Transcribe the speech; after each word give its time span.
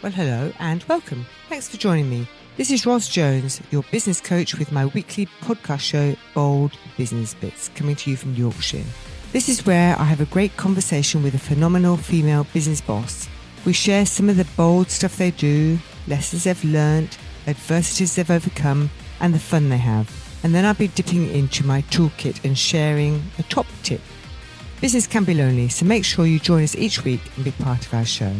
Well, 0.00 0.12
hello 0.12 0.52
and 0.60 0.84
welcome. 0.84 1.26
Thanks 1.48 1.68
for 1.68 1.76
joining 1.76 2.08
me. 2.08 2.28
This 2.56 2.70
is 2.70 2.86
Ros 2.86 3.08
Jones, 3.08 3.60
your 3.72 3.82
business 3.90 4.20
coach 4.20 4.54
with 4.54 4.70
my 4.70 4.86
weekly 4.86 5.26
podcast 5.40 5.80
show, 5.80 6.14
Bold 6.34 6.70
Business 6.96 7.34
Bits, 7.34 7.68
coming 7.74 7.96
to 7.96 8.10
you 8.10 8.16
from 8.16 8.34
Yorkshire. 8.34 8.84
This 9.32 9.48
is 9.48 9.66
where 9.66 9.98
I 9.98 10.04
have 10.04 10.20
a 10.20 10.26
great 10.26 10.56
conversation 10.56 11.24
with 11.24 11.34
a 11.34 11.38
phenomenal 11.38 11.96
female 11.96 12.46
business 12.52 12.80
boss. 12.80 13.28
We 13.66 13.72
share 13.72 14.06
some 14.06 14.28
of 14.28 14.36
the 14.36 14.46
bold 14.56 14.88
stuff 14.88 15.16
they 15.16 15.32
do, 15.32 15.80
lessons 16.06 16.44
they've 16.44 16.64
learnt, 16.64 17.18
adversities 17.48 18.14
they've 18.14 18.30
overcome, 18.30 18.90
and 19.18 19.34
the 19.34 19.40
fun 19.40 19.68
they 19.68 19.78
have. 19.78 20.08
And 20.44 20.54
then 20.54 20.64
I'll 20.64 20.74
be 20.74 20.86
dipping 20.86 21.28
into 21.28 21.66
my 21.66 21.82
toolkit 21.82 22.44
and 22.44 22.56
sharing 22.56 23.20
a 23.40 23.42
top 23.42 23.66
tip. 23.82 24.00
Business 24.80 25.08
can 25.08 25.24
be 25.24 25.34
lonely, 25.34 25.68
so 25.68 25.84
make 25.84 26.04
sure 26.04 26.24
you 26.24 26.38
join 26.38 26.62
us 26.62 26.76
each 26.76 27.04
week 27.04 27.20
and 27.34 27.44
be 27.44 27.50
part 27.50 27.84
of 27.84 27.92
our 27.94 28.04
show. 28.04 28.32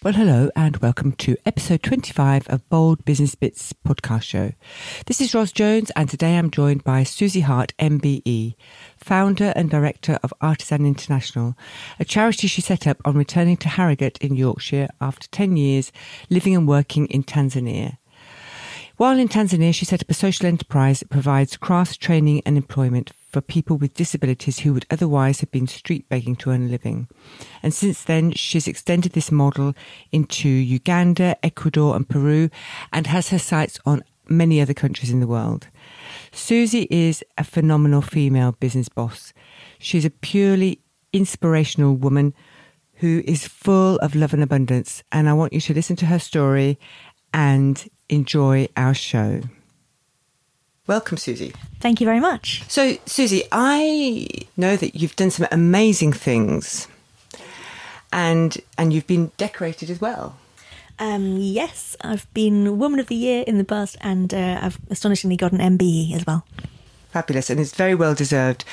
Well, 0.00 0.14
hello 0.14 0.48
and 0.54 0.76
welcome 0.76 1.10
to 1.14 1.36
episode 1.44 1.82
25 1.82 2.46
of 2.46 2.68
Bold 2.68 3.04
Business 3.04 3.34
Bits 3.34 3.72
podcast 3.72 4.22
show. 4.22 4.52
This 5.06 5.20
is 5.20 5.34
Ros 5.34 5.50
Jones 5.50 5.90
and 5.96 6.08
today 6.08 6.38
I'm 6.38 6.52
joined 6.52 6.84
by 6.84 7.02
Susie 7.02 7.40
Hart, 7.40 7.74
MBE, 7.80 8.54
founder 8.96 9.52
and 9.56 9.68
director 9.68 10.20
of 10.22 10.32
Artisan 10.40 10.86
International, 10.86 11.56
a 11.98 12.04
charity 12.04 12.46
she 12.46 12.60
set 12.60 12.86
up 12.86 12.98
on 13.04 13.16
returning 13.16 13.56
to 13.56 13.68
Harrogate 13.68 14.18
in 14.18 14.36
Yorkshire 14.36 14.86
after 15.00 15.26
10 15.32 15.56
years 15.56 15.90
living 16.30 16.54
and 16.54 16.68
working 16.68 17.06
in 17.08 17.24
Tanzania. 17.24 17.98
While 18.98 19.18
in 19.18 19.28
Tanzania, 19.28 19.74
she 19.74 19.84
set 19.84 20.02
up 20.02 20.10
a 20.10 20.14
social 20.14 20.46
enterprise 20.46 21.00
that 21.00 21.10
provides 21.10 21.56
crafts 21.56 21.96
training 21.96 22.42
and 22.46 22.56
employment 22.56 23.10
for 23.28 23.40
people 23.40 23.76
with 23.76 23.94
disabilities 23.94 24.60
who 24.60 24.72
would 24.72 24.86
otherwise 24.90 25.40
have 25.40 25.50
been 25.50 25.66
street 25.66 26.08
begging 26.08 26.34
to 26.36 26.50
earn 26.50 26.66
a 26.66 26.68
living. 26.68 27.08
And 27.62 27.74
since 27.74 28.04
then, 28.04 28.32
she's 28.32 28.66
extended 28.66 29.12
this 29.12 29.30
model 29.30 29.74
into 30.10 30.48
Uganda, 30.48 31.36
Ecuador, 31.44 31.94
and 31.94 32.08
Peru, 32.08 32.48
and 32.92 33.06
has 33.06 33.28
her 33.28 33.38
sights 33.38 33.78
on 33.84 34.02
many 34.28 34.60
other 34.60 34.74
countries 34.74 35.10
in 35.10 35.20
the 35.20 35.26
world. 35.26 35.68
Susie 36.32 36.86
is 36.90 37.22
a 37.36 37.44
phenomenal 37.44 38.02
female 38.02 38.52
business 38.52 38.88
boss. 38.88 39.32
She's 39.78 40.04
a 40.04 40.10
purely 40.10 40.80
inspirational 41.12 41.94
woman 41.94 42.34
who 42.94 43.22
is 43.26 43.46
full 43.46 43.96
of 43.98 44.14
love 44.14 44.34
and 44.34 44.42
abundance. 44.42 45.02
And 45.12 45.28
I 45.28 45.32
want 45.34 45.52
you 45.52 45.60
to 45.60 45.74
listen 45.74 45.96
to 45.96 46.06
her 46.06 46.18
story 46.18 46.78
and 47.32 47.88
enjoy 48.08 48.68
our 48.76 48.94
show. 48.94 49.42
Welcome, 50.88 51.18
Susie. 51.18 51.52
Thank 51.80 52.00
you 52.00 52.06
very 52.06 52.18
much. 52.18 52.64
So, 52.66 52.96
Susie, 53.04 53.44
I 53.52 54.26
know 54.56 54.74
that 54.74 54.94
you've 54.96 55.14
done 55.16 55.30
some 55.30 55.46
amazing 55.52 56.14
things, 56.14 56.88
and 58.10 58.56
and 58.78 58.90
you've 58.92 59.06
been 59.06 59.30
decorated 59.36 59.90
as 59.90 60.00
well. 60.00 60.38
Um, 60.98 61.36
yes, 61.36 61.94
I've 62.00 62.26
been 62.32 62.78
Woman 62.78 62.98
of 63.00 63.06
the 63.06 63.14
Year 63.14 63.44
in 63.46 63.58
the 63.58 63.64
past, 63.64 63.98
and 64.00 64.32
uh, 64.32 64.60
I've 64.62 64.78
astonishingly 64.90 65.36
got 65.36 65.52
an 65.52 65.58
MBE 65.58 66.14
as 66.14 66.26
well. 66.26 66.46
Fabulous, 67.10 67.48
and 67.48 67.58
it's 67.58 67.74
very 67.74 67.94
well 67.94 68.14
deserved. 68.14 68.66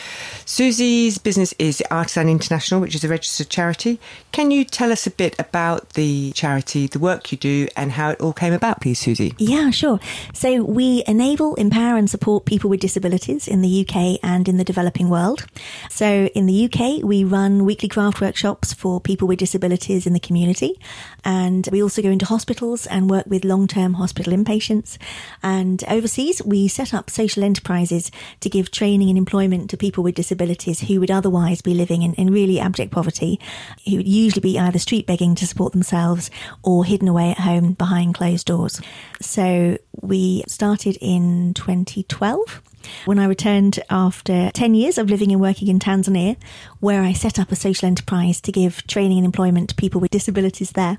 Susie's 0.43 1.17
business 1.17 1.53
is 1.57 1.81
Artisan 1.89 2.27
International, 2.27 2.81
which 2.81 2.93
is 2.93 3.01
a 3.05 3.07
registered 3.07 3.49
charity. 3.49 3.97
Can 4.33 4.51
you 4.51 4.65
tell 4.65 4.91
us 4.91 5.07
a 5.07 5.11
bit 5.11 5.39
about 5.39 5.91
the 5.91 6.33
charity, 6.33 6.85
the 6.87 6.99
work 6.99 7.31
you 7.31 7.37
do, 7.37 7.69
and 7.77 7.93
how 7.93 8.09
it 8.09 8.19
all 8.19 8.33
came 8.33 8.51
about, 8.51 8.81
please, 8.81 8.99
Susie? 8.99 9.33
Yeah, 9.37 9.71
sure. 9.71 10.01
So 10.33 10.63
we 10.63 11.01
enable, 11.07 11.55
empower, 11.55 11.95
and 11.95 12.09
support 12.09 12.43
people 12.43 12.69
with 12.69 12.81
disabilities 12.81 13.47
in 13.47 13.61
the 13.61 13.87
UK 13.87 14.19
and 14.21 14.49
in 14.49 14.57
the 14.57 14.65
developing 14.65 15.07
world. 15.07 15.45
So 15.89 16.25
in 16.35 16.45
the 16.45 16.65
UK, 16.65 17.03
we 17.03 17.23
run 17.23 17.63
weekly 17.63 17.87
craft 17.87 18.19
workshops 18.19 18.73
for 18.73 18.99
people 18.99 19.29
with 19.29 19.39
disabilities 19.39 20.05
in 20.05 20.11
the 20.11 20.19
community, 20.19 20.77
and 21.23 21.69
we 21.71 21.81
also 21.81 22.01
go 22.01 22.09
into 22.09 22.25
hospitals 22.25 22.85
and 22.85 23.09
work 23.09 23.27
with 23.27 23.45
long-term 23.45 23.93
hospital 23.93 24.33
inpatients. 24.33 24.97
And 25.41 25.81
overseas, 25.87 26.41
we 26.43 26.67
set 26.67 26.93
up 26.93 27.09
social 27.09 27.41
enterprises 27.41 28.11
to 28.41 28.49
give 28.49 28.71
training 28.71 29.09
and 29.09 29.17
employment 29.17 29.69
to 29.69 29.77
people 29.77 30.03
with 30.03 30.15
disabilities 30.15 30.81
who 30.81 30.99
would 30.99 31.11
otherwise 31.11 31.61
be 31.61 31.73
living 31.73 32.03
in, 32.03 32.13
in 32.15 32.31
really 32.31 32.59
abject 32.59 32.91
poverty, 32.91 33.39
who 33.85 33.97
would 33.97 34.07
usually 34.07 34.41
be 34.41 34.59
either 34.59 34.79
street 34.79 35.05
begging 35.05 35.35
to 35.35 35.47
support 35.47 35.73
themselves 35.73 36.29
or 36.63 36.85
hidden 36.85 37.07
away 37.07 37.31
at 37.31 37.39
home 37.39 37.73
behind 37.73 38.15
closed 38.15 38.47
doors. 38.47 38.81
So 39.21 39.77
we 40.01 40.43
started 40.47 40.97
in 41.01 41.53
2012 41.53 42.61
when 43.05 43.19
I 43.19 43.25
returned 43.25 43.79
after 43.89 44.51
10 44.51 44.75
years 44.75 44.97
of 44.97 45.09
living 45.09 45.31
and 45.31 45.41
working 45.41 45.67
in 45.67 45.79
Tanzania, 45.79 46.37
where 46.79 47.01
I 47.01 47.13
set 47.13 47.39
up 47.39 47.51
a 47.51 47.55
social 47.55 47.87
enterprise 47.87 48.41
to 48.41 48.51
give 48.51 48.85
training 48.87 49.17
and 49.17 49.25
employment 49.25 49.69
to 49.69 49.75
people 49.75 50.01
with 50.01 50.11
disabilities 50.11 50.71
there. 50.71 50.97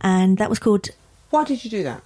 And 0.00 0.38
that 0.38 0.50
was 0.50 0.58
called. 0.58 0.88
Why 1.30 1.44
did 1.44 1.64
you 1.64 1.70
do 1.70 1.82
that? 1.82 2.02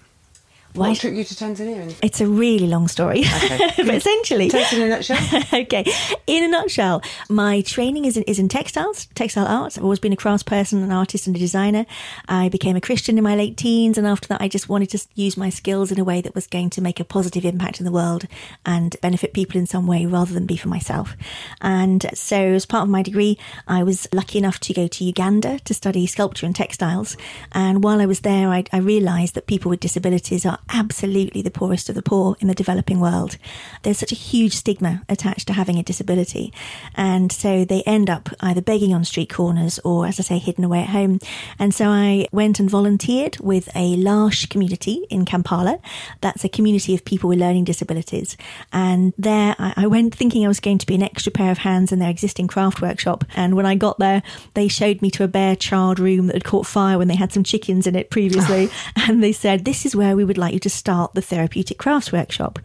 Why- 0.75 0.89
What 0.91 0.99
took 0.99 1.13
you 1.15 1.25
to 1.25 1.35
Tanzania? 1.35 1.95
It's 2.03 2.21
a 2.21 2.27
really 2.27 2.67
long 2.67 2.89
story, 2.89 3.21
Okay. 3.21 3.59
but 3.77 3.95
essentially, 3.95 4.47
in 4.53 4.83
a 4.83 4.89
nutshell. 4.89 5.19
okay. 5.53 5.85
In 6.27 6.45
a 6.45 6.49
nutshell, 6.49 7.03
my 7.29 7.61
training 7.61 8.07
is 8.07 8.17
in, 8.17 8.23
is 8.25 8.39
in 8.39 8.49
textiles, 8.49 9.07
textile 9.15 9.47
arts. 9.47 9.77
I've 9.77 9.85
always 9.85 9.99
been 9.99 10.13
a 10.13 10.17
craftsperson, 10.17 10.83
an 10.83 10.91
artist, 10.93 11.27
and 11.27 11.37
a 11.37 11.39
designer. 11.39 11.85
I 12.29 12.49
became 12.49 12.75
a 12.77 12.81
Christian 12.81 13.19
in 13.19 13.25
my 13.25 13.37
late 13.37 13.57
teens, 13.57 13.99
and 13.99 14.07
after 14.07 14.29
that, 14.29 14.41
I 14.41 14.49
just 14.49 14.69
wanted 14.69 14.91
to 14.91 15.07
use 15.15 15.37
my 15.37 15.51
skills 15.51 15.93
in 15.93 16.01
a 16.01 16.05
way 16.05 16.21
that 16.23 16.35
was 16.35 16.47
going 16.47 16.71
to 16.71 16.81
make 16.81 17.01
a 17.01 17.05
positive 17.05 17.45
impact 17.45 17.79
in 17.81 17.85
the 17.85 17.93
world 17.93 18.27
and 18.65 18.97
benefit 19.03 19.35
people 19.35 19.59
in 19.59 19.67
some 19.67 19.87
way 19.87 20.07
rather 20.07 20.33
than 20.33 20.47
be 20.47 20.57
for 20.57 20.69
myself. 20.69 21.15
And 21.61 22.07
so, 22.15 22.37
as 22.37 22.65
part 22.67 22.85
of 22.85 22.89
my 22.89 23.03
degree, 23.03 23.39
I 23.69 23.83
was 23.83 24.09
lucky 24.13 24.39
enough 24.39 24.59
to 24.61 24.73
go 24.73 24.87
to 24.89 25.05
Uganda 25.05 25.59
to 25.61 25.75
study 25.75 26.07
sculpture 26.07 26.47
and 26.47 26.57
textiles. 26.57 27.17
And 27.53 27.85
while 27.85 28.01
I 28.01 28.07
was 28.07 28.21
there, 28.21 28.49
I, 28.49 28.65
I 28.73 28.79
realised 28.79 29.35
that 29.35 29.47
people 29.47 29.69
with 29.69 29.81
disabilities 29.81 30.47
are 30.47 30.59
absolutely 30.71 31.43
the 31.43 31.51
poorest 31.51 31.89
of 31.89 31.95
the 31.95 32.03
poor 32.03 32.37
in 32.41 32.49
the 32.49 32.55
developing 32.55 33.01
world. 33.01 33.37
There's 33.83 33.99
such 33.99 34.13
a 34.13 34.17
huge 34.17 34.55
stigma 34.55 35.03
attached 35.09 35.47
to 35.49 35.53
having 35.53 35.79
a 35.79 35.83
disability. 35.83 36.53
And 36.95 37.31
so 37.33 37.65
they 37.65 37.83
end 37.83 38.09
up 38.09 38.29
either 38.41 38.63
begging 38.63 38.95
on 38.95 39.05
street 39.05 39.33
corners 39.33 39.79
or, 39.85 40.07
as 40.07 40.19
I 40.19 40.23
say, 40.23 40.39
hidden 40.39 40.65
away 40.65 40.81
at 40.83 40.89
home. 40.89 41.19
And 41.59 41.75
so 41.75 41.89
I 41.89 42.27
went 42.33 42.61
and 42.61 42.71
volunteered 42.71 43.39
with 43.41 43.69
a 43.75 43.97
L'Arche 43.97 44.49
community 44.49 45.07
in 45.11 45.25
Kampala. 45.25 45.79
That's 46.21 46.45
a 46.45 46.49
community 46.49 46.95
of 46.95 47.05
people 47.05 47.29
with 47.29 47.39
learning 47.39 47.65
disabilities. 47.65 48.37
And 48.73 49.13
there 49.19 49.55
I, 49.59 49.75
I 49.77 49.87
went 49.87 50.15
thinking 50.15 50.45
I 50.45 50.49
was 50.49 50.61
going 50.61 50.79
to 50.79 50.87
be 50.87 50.95
an 50.95 51.03
extra 51.03 51.33
pair 51.33 51.51
of 51.51 51.59
hands 51.59 51.93
in 51.93 51.99
their 51.99 52.11
existing 52.11 52.49
craft 52.49 52.81
workshop. 52.81 53.25
And 53.35 53.57
when 53.57 53.67
I 53.67 53.75
got 53.75 53.99
there, 53.99 54.23
they 54.55 54.69
showed 54.69 55.03
me 55.03 55.11
to 55.13 55.25
a 55.25 55.29
bare 55.29 55.57
charred 55.57 55.99
room 55.99 56.27
that 56.27 56.37
had 56.37 56.45
caught 56.45 56.67
fire 56.67 56.99
when 56.99 57.09
they 57.09 57.17
had 57.17 57.33
some 57.33 57.45
chickens 57.45 57.87
in 57.87 57.97
it 57.97 58.11
previously. 58.11 58.69
and 58.97 59.23
they 59.23 59.33
said, 59.33 59.65
This 59.65 59.87
is 59.87 59.97
where 59.97 60.17
we 60.17 60.25
would 60.25 60.39
like 60.39 60.52
you 60.53 60.59
to 60.61 60.71
start 60.71 61.15
the 61.15 61.23
therapeutic 61.23 61.79
crafts 61.79 62.13
workshop. 62.13 62.59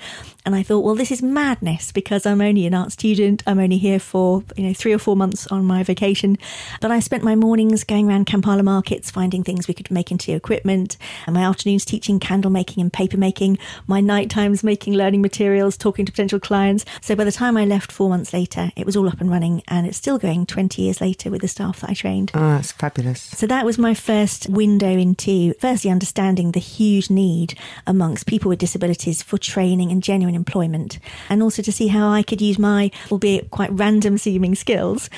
And 0.48 0.56
I 0.56 0.64
thought, 0.64 0.86
well, 0.86 0.96
this 0.96 1.12
is 1.12 1.22
madness 1.22 1.92
because 1.92 2.26
I'm 2.26 2.40
only 2.40 2.66
an 2.66 2.74
art 2.74 2.94
student. 2.94 3.44
I'm 3.46 3.60
only 3.60 3.78
here 3.78 4.00
for, 4.00 4.46
you 4.56 4.66
know, 4.66 4.74
three 4.74 4.94
or 4.94 4.98
four 4.98 5.18
months 5.18 5.46
on 5.48 5.66
my 5.66 5.84
vacation. 5.84 6.38
But 6.80 6.90
I 6.90 7.02
spent 7.02 7.22
my 7.22 7.36
mornings 7.36 7.84
going 7.84 8.08
around 8.08 8.28
Kampala 8.28 8.64
markets, 8.64 9.12
finding 9.12 9.44
things 9.44 9.68
we 9.68 9.74
could 9.74 9.92
make 9.92 10.10
into 10.10 10.34
equipment, 10.34 10.96
and 11.26 11.34
my 11.34 11.44
afternoons 11.44 11.84
teaching 11.84 12.18
candle 12.18 12.50
making 12.50 12.80
and 12.80 12.94
paper 12.94 13.18
making, 13.18 13.58
my 13.88 14.00
night 14.00 14.30
times 14.30 14.64
making 14.64 14.94
learning 14.94 15.22
materials, 15.22 15.76
talking 15.76 16.06
to 16.06 16.14
potential 16.14 16.40
clients. 16.40 16.86
So 17.02 17.14
by 17.14 17.26
the 17.26 17.34
time 17.34 17.58
I 17.58 17.66
left 17.66 17.92
four 17.92 18.08
months 18.08 18.32
later, 18.32 18.72
it 18.78 18.86
was 18.86 18.96
all 18.96 19.10
up 19.10 19.20
and 19.20 19.30
running 19.30 19.64
and 19.68 19.86
it's 19.86 19.98
still 19.98 20.18
going 20.18 20.46
20 20.46 20.82
years 20.82 21.02
later 21.02 21.30
with 21.30 21.42
the 21.42 21.50
staff 21.50 21.82
that 21.82 21.90
I 21.90 21.94
trained. 21.94 22.32
Oh, 22.34 22.40
that's 22.40 22.72
fabulous. 22.72 23.22
So 23.22 23.48
that 23.48 23.66
was 23.66 23.78
my 23.78 23.94
first 23.94 24.48
window 24.48 24.92
into 24.92 25.56
firstly 25.56 25.92
understanding 25.92 26.54
the 26.54 26.62
huge 26.62 27.10
need 27.10 27.60
amongst 27.86 28.28
people 28.28 28.48
with 28.48 28.60
disabilities 28.60 29.22
for 29.22 29.38
training 29.38 29.92
and 29.92 30.02
genuine 30.02 30.37
employment, 30.38 31.00
and 31.28 31.44
also 31.44 31.62
to 31.62 31.72
see 31.74 31.88
how 31.88 32.10
I 32.10 32.24
could 32.24 32.42
use 32.42 32.58
my, 32.58 32.92
albeit 33.12 33.52
quite 33.52 33.72
random 33.74 34.18
seeming 34.18 34.56
skills, 34.56 35.10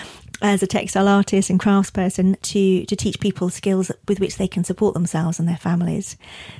as 0.42 0.64
a 0.64 0.68
textile 0.68 1.08
artist 1.08 1.50
and 1.50 1.60
craftsperson 1.60 2.40
to, 2.42 2.86
to 2.86 2.96
teach 2.96 3.20
people 3.20 3.50
skills 3.50 3.92
with 4.08 4.20
which 4.20 4.38
they 4.38 4.48
can 4.48 4.64
support 4.64 4.94
themselves 4.94 5.40
and 5.40 5.48
their 5.48 5.58
families. 5.58 6.16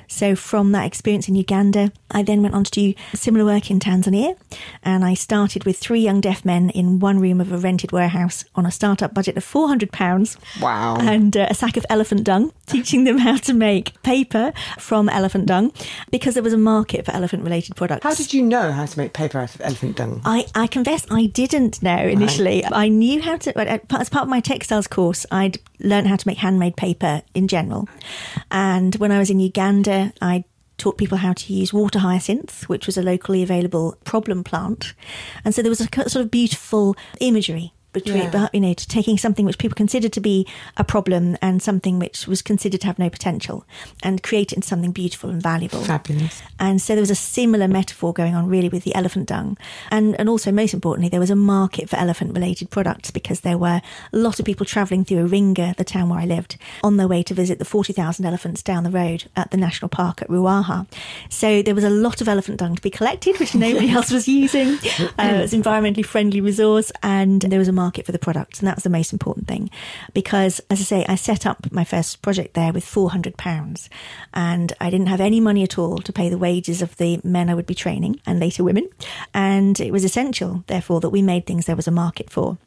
So 0.06 0.34
from 0.36 0.72
that 0.72 0.86
experience 0.86 1.28
in 1.28 1.34
Uganda, 1.34 1.92
I 2.10 2.22
then 2.22 2.42
went 2.42 2.54
on 2.54 2.64
to 2.64 2.70
do 2.70 2.94
similar 3.14 3.44
work 3.44 3.70
in 3.70 3.78
Tanzania. 3.80 4.36
And 4.82 5.04
I 5.04 5.14
started 5.14 5.64
with 5.64 5.78
three 5.78 6.00
young 6.00 6.20
deaf 6.20 6.44
men 6.44 6.70
in 6.70 6.98
one 6.98 7.18
room 7.20 7.40
of 7.40 7.52
a 7.52 7.58
rented 7.58 7.92
warehouse 7.92 8.44
on 8.54 8.66
a 8.66 8.70
startup 8.70 9.14
budget 9.14 9.36
of 9.36 9.44
£400 9.44 10.36
Wow. 10.60 10.96
and 11.00 11.36
uh, 11.36 11.46
a 11.48 11.54
sack 11.54 11.76
of 11.76 11.86
elephant 11.88 12.24
dung, 12.24 12.52
teaching 12.66 13.04
them 13.04 13.18
how 13.18 13.36
to 13.36 13.52
make 13.54 14.00
paper 14.02 14.52
from 14.78 15.08
elephant 15.08 15.46
dung 15.46 15.72
because 16.10 16.34
there 16.34 16.42
was 16.42 16.52
a 16.52 16.58
market 16.58 17.04
for 17.04 17.12
elephant 17.12 17.42
related 17.44 17.76
products. 17.76 18.02
How 18.04 18.14
did 18.14 18.32
you 18.32 18.42
know 18.42 18.72
how 18.72 18.86
to 18.86 18.98
make 18.98 19.12
paper 19.12 19.38
out 19.38 19.54
of 19.54 19.60
elephant 19.60 19.96
dung? 19.96 20.20
I, 20.24 20.46
I 20.54 20.66
confess 20.66 21.06
I 21.10 21.26
didn't 21.26 21.82
know 21.82 21.96
initially. 21.98 22.64
I 22.64 22.88
knew 22.88 23.20
how 23.22 23.36
to, 23.38 23.52
Uh, 23.70 23.78
as 23.90 24.08
part 24.08 24.24
of 24.24 24.28
my 24.28 24.40
textiles 24.40 24.86
course, 24.86 25.24
I'd 25.30 25.58
learned 25.78 26.08
how 26.08 26.16
to 26.16 26.28
make 26.28 26.38
handmade 26.38 26.76
paper 26.76 27.22
in 27.34 27.46
general. 27.48 27.88
And 28.50 28.94
when 28.96 29.12
I 29.12 29.18
was 29.18 29.30
in 29.30 29.38
Uganda, 29.40 30.12
I 30.20 30.44
taught 30.76 30.98
people 30.98 31.18
how 31.18 31.34
to 31.34 31.52
use 31.52 31.72
water 31.72 32.00
hyacinth, 32.00 32.68
which 32.68 32.86
was 32.86 32.98
a 32.98 33.02
locally 33.02 33.42
available 33.42 33.96
problem 34.04 34.42
plant. 34.42 34.94
And 35.44 35.54
so 35.54 35.62
there 35.62 35.70
was 35.70 35.80
a 35.80 35.88
sort 36.08 36.16
of 36.16 36.30
beautiful 36.30 36.96
imagery 37.20 37.72
between 37.92 38.30
Yeah. 38.32 38.48
you 38.52 38.60
know 38.60 38.74
taking 38.74 39.18
something 39.18 39.44
which 39.44 39.58
people 39.58 39.74
considered 39.74 40.12
to 40.12 40.20
be 40.20 40.46
a 40.76 40.84
problem 40.84 41.36
and 41.42 41.62
something 41.62 41.98
which 41.98 42.26
was 42.26 42.42
considered 42.42 42.80
to 42.82 42.86
have 42.86 42.98
no 42.98 43.10
potential 43.10 43.64
and 44.02 44.22
create 44.22 44.52
it 44.52 44.56
into 44.56 44.68
something 44.68 44.92
beautiful 44.92 45.30
and 45.30 45.42
valuable. 45.42 45.82
Fabulous. 45.82 46.42
And 46.58 46.80
so 46.80 46.94
there 46.94 47.02
was 47.02 47.10
a 47.10 47.14
similar 47.14 47.68
metaphor 47.68 48.12
going 48.12 48.34
on 48.34 48.48
really 48.48 48.68
with 48.68 48.84
the 48.84 48.94
elephant 48.94 49.26
dung. 49.28 49.56
And, 49.90 50.18
and 50.18 50.28
also, 50.28 50.52
most 50.52 50.74
importantly, 50.74 51.08
there 51.08 51.20
was 51.20 51.30
a 51.30 51.36
market 51.36 51.88
for 51.88 51.96
elephant 51.96 52.34
related 52.34 52.70
products 52.70 53.10
because 53.10 53.40
there 53.40 53.58
were 53.58 53.80
a 54.12 54.16
lot 54.16 54.38
of 54.38 54.44
people 54.46 54.66
travelling 54.66 55.04
through 55.04 55.28
Iringa, 55.28 55.76
the 55.76 55.84
town 55.84 56.08
where 56.08 56.20
I 56.20 56.26
lived, 56.26 56.56
on 56.82 56.96
their 56.96 57.08
way 57.08 57.22
to 57.24 57.34
visit 57.34 57.58
the 57.58 57.64
40,000 57.64 58.24
elephants 58.24 58.62
down 58.62 58.84
the 58.84 58.90
road 58.90 59.24
at 59.36 59.50
the 59.50 59.56
national 59.56 59.88
park 59.88 60.22
at 60.22 60.28
Ruaha. 60.28 60.86
So 61.28 61.62
there 61.62 61.74
was 61.74 61.84
a 61.84 61.90
lot 61.90 62.20
of 62.20 62.28
elephant 62.28 62.58
dung 62.58 62.76
to 62.76 62.82
be 62.82 62.90
collected, 62.90 63.38
which 63.40 63.54
nobody 63.54 63.90
else 63.96 64.10
was 64.10 64.28
using. 64.28 64.78
Uh, 65.18 65.34
it 65.34 65.40
was 65.42 65.52
an 65.52 65.62
environmentally 65.62 66.04
friendly 66.04 66.40
resource 66.40 66.92
and 67.02 67.42
there 67.42 67.58
was 67.58 67.68
a 67.68 67.72
market 67.84 68.06
for 68.06 68.12
the 68.12 68.26
products. 68.26 68.58
And 68.58 68.68
that 68.68 68.76
was 68.76 68.84
the 68.84 68.98
most 68.98 69.12
important 69.12 69.48
thing 69.48 69.70
because, 70.12 70.60
as 70.70 70.80
I 70.80 70.84
say, 70.84 71.06
I 71.08 71.14
set 71.14 71.46
up 71.46 71.58
my 71.72 71.84
first 71.84 72.22
project 72.22 72.54
there 72.54 72.72
with 72.72 72.84
£400 72.84 73.88
and 74.34 74.72
I 74.80 74.90
didn't 74.90 75.08
have 75.08 75.20
any 75.20 75.40
money 75.40 75.62
at 75.62 75.78
all 75.78 75.98
to 75.98 76.12
pay 76.12 76.28
the 76.28 76.38
wages 76.38 76.82
of 76.82 76.96
the 76.96 77.20
men 77.24 77.48
I 77.48 77.54
would 77.54 77.66
be 77.66 77.74
training 77.74 78.20
and 78.26 78.38
later 78.40 78.62
women. 78.64 78.88
And 79.34 79.80
it 79.80 79.92
was 79.92 80.04
essential, 80.04 80.64
therefore, 80.66 81.00
that 81.00 81.10
we 81.10 81.22
made 81.22 81.46
things 81.46 81.66
there 81.66 81.76
was 81.76 81.88
a 81.88 82.02
market 82.04 82.30
for. 82.30 82.58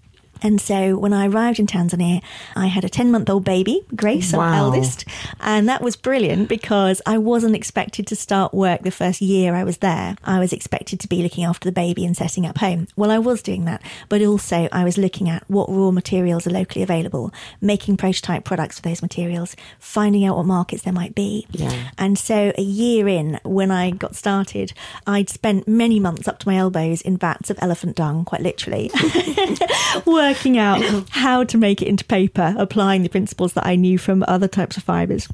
And 0.44 0.60
so 0.60 0.98
when 0.98 1.14
I 1.14 1.28
arrived 1.28 1.58
in 1.58 1.68
Tanzania, 1.68 2.22
I 2.56 2.68
had 2.68 2.84
a 2.84 2.90
10 2.90 3.10
month 3.10 3.30
old 3.30 3.46
baby, 3.46 3.86
Grace, 3.96 4.34
our 4.34 4.54
eldest. 4.54 5.06
And 5.40 5.68
that 5.70 5.82
was 5.82 5.96
brilliant 5.96 6.50
because 6.50 7.02
I 7.06 7.18
wasn't 7.18 7.56
expected 7.56 8.06
to 8.08 8.16
start 8.16 8.54
work 8.54 8.82
the 8.82 8.92
first 8.92 9.22
year 9.22 9.56
I 9.56 9.64
was 9.64 9.78
there. 9.78 10.18
I 10.24 10.40
was 10.40 10.52
expected 10.52 11.00
to 11.00 11.08
be 11.08 11.24
looking 11.24 11.46
after 11.46 11.68
the 11.68 11.72
baby 11.72 12.06
and 12.06 12.16
setting 12.16 12.46
up 12.46 12.58
home. 12.58 12.90
Well, 12.98 13.10
I 13.10 13.20
was 13.20 13.42
doing 13.42 13.64
that, 13.66 13.82
but 14.10 14.22
also 14.22 14.68
I 14.72 14.84
was 14.84 14.98
looking 14.98 15.30
at 15.30 15.50
what 15.50 15.70
raw 15.70 15.92
materials 15.92 16.46
are 16.46 16.52
locally 16.52 16.84
available, 16.84 17.32
making 17.62 17.96
prototype 17.96 18.44
products 18.44 18.78
with 18.78 18.84
those 18.84 19.02
materials, 19.02 19.56
finding 19.80 20.26
out 20.26 20.36
what 20.36 20.46
markets 20.46 20.84
there 20.84 20.94
might 20.94 21.16
be. 21.16 21.48
Yeah. 21.52 21.90
And 21.98 22.18
so 22.18 22.52
a 22.58 22.62
year 22.62 23.08
in, 23.08 23.40
when 23.44 23.72
I 23.72 23.92
got 23.92 24.16
started, 24.16 24.74
I'd 25.08 25.30
spent 25.30 25.70
many 25.70 26.02
months 26.02 26.28
up 26.28 26.40
to 26.40 26.48
my 26.48 26.58
elbows 26.58 27.02
in 27.02 27.16
vats 27.16 27.50
of 27.50 27.58
elephant 27.62 27.96
dung, 27.96 28.26
quite 28.26 28.42
literally, 28.42 28.92
working 30.06 30.33
out 30.58 31.10
how 31.10 31.44
to 31.44 31.58
make 31.58 31.82
it 31.82 31.88
into 31.88 32.06
paper, 32.06 32.56
applying 32.58 33.04
the 33.04 33.10
principles 33.10 33.54
that 33.54 33.66
I 33.66 33.76
knew 33.76 33.98
from 33.98 34.24
other 34.28 34.48
types 34.48 34.78
of 34.78 34.84
fibres. 34.84 35.28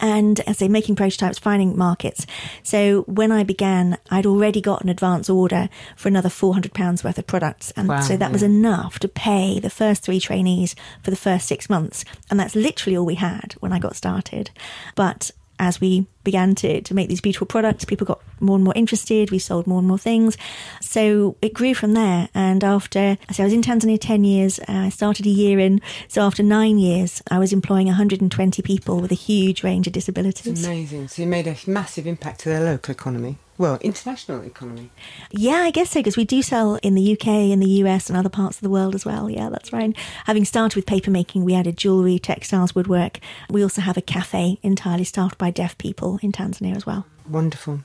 And 0.00 0.40
as 0.40 0.48
I 0.48 0.52
say, 0.52 0.68
making 0.68 0.96
prototypes, 0.96 1.38
finding 1.38 1.78
markets. 1.78 2.26
So 2.62 3.02
when 3.02 3.30
I 3.30 3.44
began, 3.44 3.96
I'd 4.10 4.26
already 4.26 4.60
got 4.60 4.82
an 4.82 4.88
advance 4.88 5.30
order 5.30 5.68
for 5.96 6.08
another 6.08 6.28
£400 6.28 7.04
worth 7.04 7.18
of 7.18 7.26
products. 7.26 7.70
And 7.76 7.88
Wow, 7.88 8.00
so 8.00 8.16
that 8.16 8.32
was 8.32 8.42
enough 8.42 8.98
to 9.00 9.08
pay 9.08 9.60
the 9.60 9.70
first 9.70 10.02
three 10.02 10.20
trainees 10.20 10.74
for 11.02 11.10
the 11.10 11.16
first 11.16 11.46
six 11.46 11.70
months. 11.70 12.04
And 12.28 12.38
that's 12.38 12.56
literally 12.56 12.96
all 12.96 13.06
we 13.06 13.14
had 13.14 13.54
when 13.60 13.72
I 13.72 13.78
got 13.78 13.96
started. 13.96 14.50
But 14.94 15.30
as 15.58 15.80
we 15.80 16.06
began 16.24 16.54
to, 16.56 16.80
to 16.80 16.94
make 16.94 17.08
these 17.08 17.20
beautiful 17.20 17.46
products, 17.46 17.84
people 17.84 18.06
got 18.06 18.20
more 18.40 18.56
and 18.56 18.64
more 18.64 18.74
interested. 18.76 19.30
We 19.30 19.38
sold 19.38 19.66
more 19.66 19.78
and 19.78 19.88
more 19.88 19.98
things. 19.98 20.36
So 20.80 21.36
it 21.40 21.54
grew 21.54 21.74
from 21.74 21.92
there. 21.92 22.28
And 22.34 22.64
after, 22.64 23.18
so 23.30 23.42
I 23.42 23.46
was 23.46 23.52
in 23.52 23.62
Tanzania 23.62 23.98
10 24.00 24.24
years. 24.24 24.58
Uh, 24.60 24.64
I 24.68 24.88
started 24.88 25.26
a 25.26 25.30
year 25.30 25.58
in. 25.58 25.80
So 26.08 26.22
after 26.22 26.42
nine 26.42 26.78
years, 26.78 27.22
I 27.30 27.38
was 27.38 27.52
employing 27.52 27.86
120 27.86 28.62
people 28.62 29.00
with 29.00 29.12
a 29.12 29.16
huge 29.16 29.62
range 29.62 29.86
of 29.86 29.92
disabilities. 29.92 30.64
Amazing. 30.64 31.08
So 31.08 31.22
you 31.22 31.28
made 31.28 31.46
a 31.46 31.56
massive 31.66 32.06
impact 32.06 32.40
to 32.40 32.48
their 32.48 32.60
local 32.60 32.92
economy. 32.92 33.38
Well, 33.56 33.78
international 33.82 34.42
economy. 34.42 34.90
Yeah, 35.30 35.58
I 35.58 35.70
guess 35.70 35.90
so, 35.90 36.00
because 36.00 36.16
we 36.16 36.24
do 36.24 36.42
sell 36.42 36.74
in 36.76 36.96
the 36.96 37.12
UK, 37.12 37.28
in 37.28 37.60
the 37.60 37.68
US, 37.84 38.08
and 38.08 38.16
other 38.16 38.28
parts 38.28 38.56
of 38.56 38.62
the 38.62 38.70
world 38.70 38.96
as 38.96 39.04
well. 39.04 39.30
Yeah, 39.30 39.48
that's 39.48 39.72
right. 39.72 39.96
Having 40.24 40.46
started 40.46 40.74
with 40.74 40.86
paper 40.86 41.12
making, 41.12 41.44
we 41.44 41.54
added 41.54 41.76
jewellery, 41.76 42.18
textiles, 42.18 42.74
woodwork. 42.74 43.20
We 43.48 43.62
also 43.62 43.80
have 43.80 43.96
a 43.96 44.02
cafe 44.02 44.58
entirely 44.64 45.04
staffed 45.04 45.38
by 45.38 45.52
deaf 45.52 45.78
people 45.78 46.13
in 46.22 46.32
Tanzania 46.32 46.76
as 46.76 46.86
well. 46.86 47.06
Wonderful. 47.28 47.80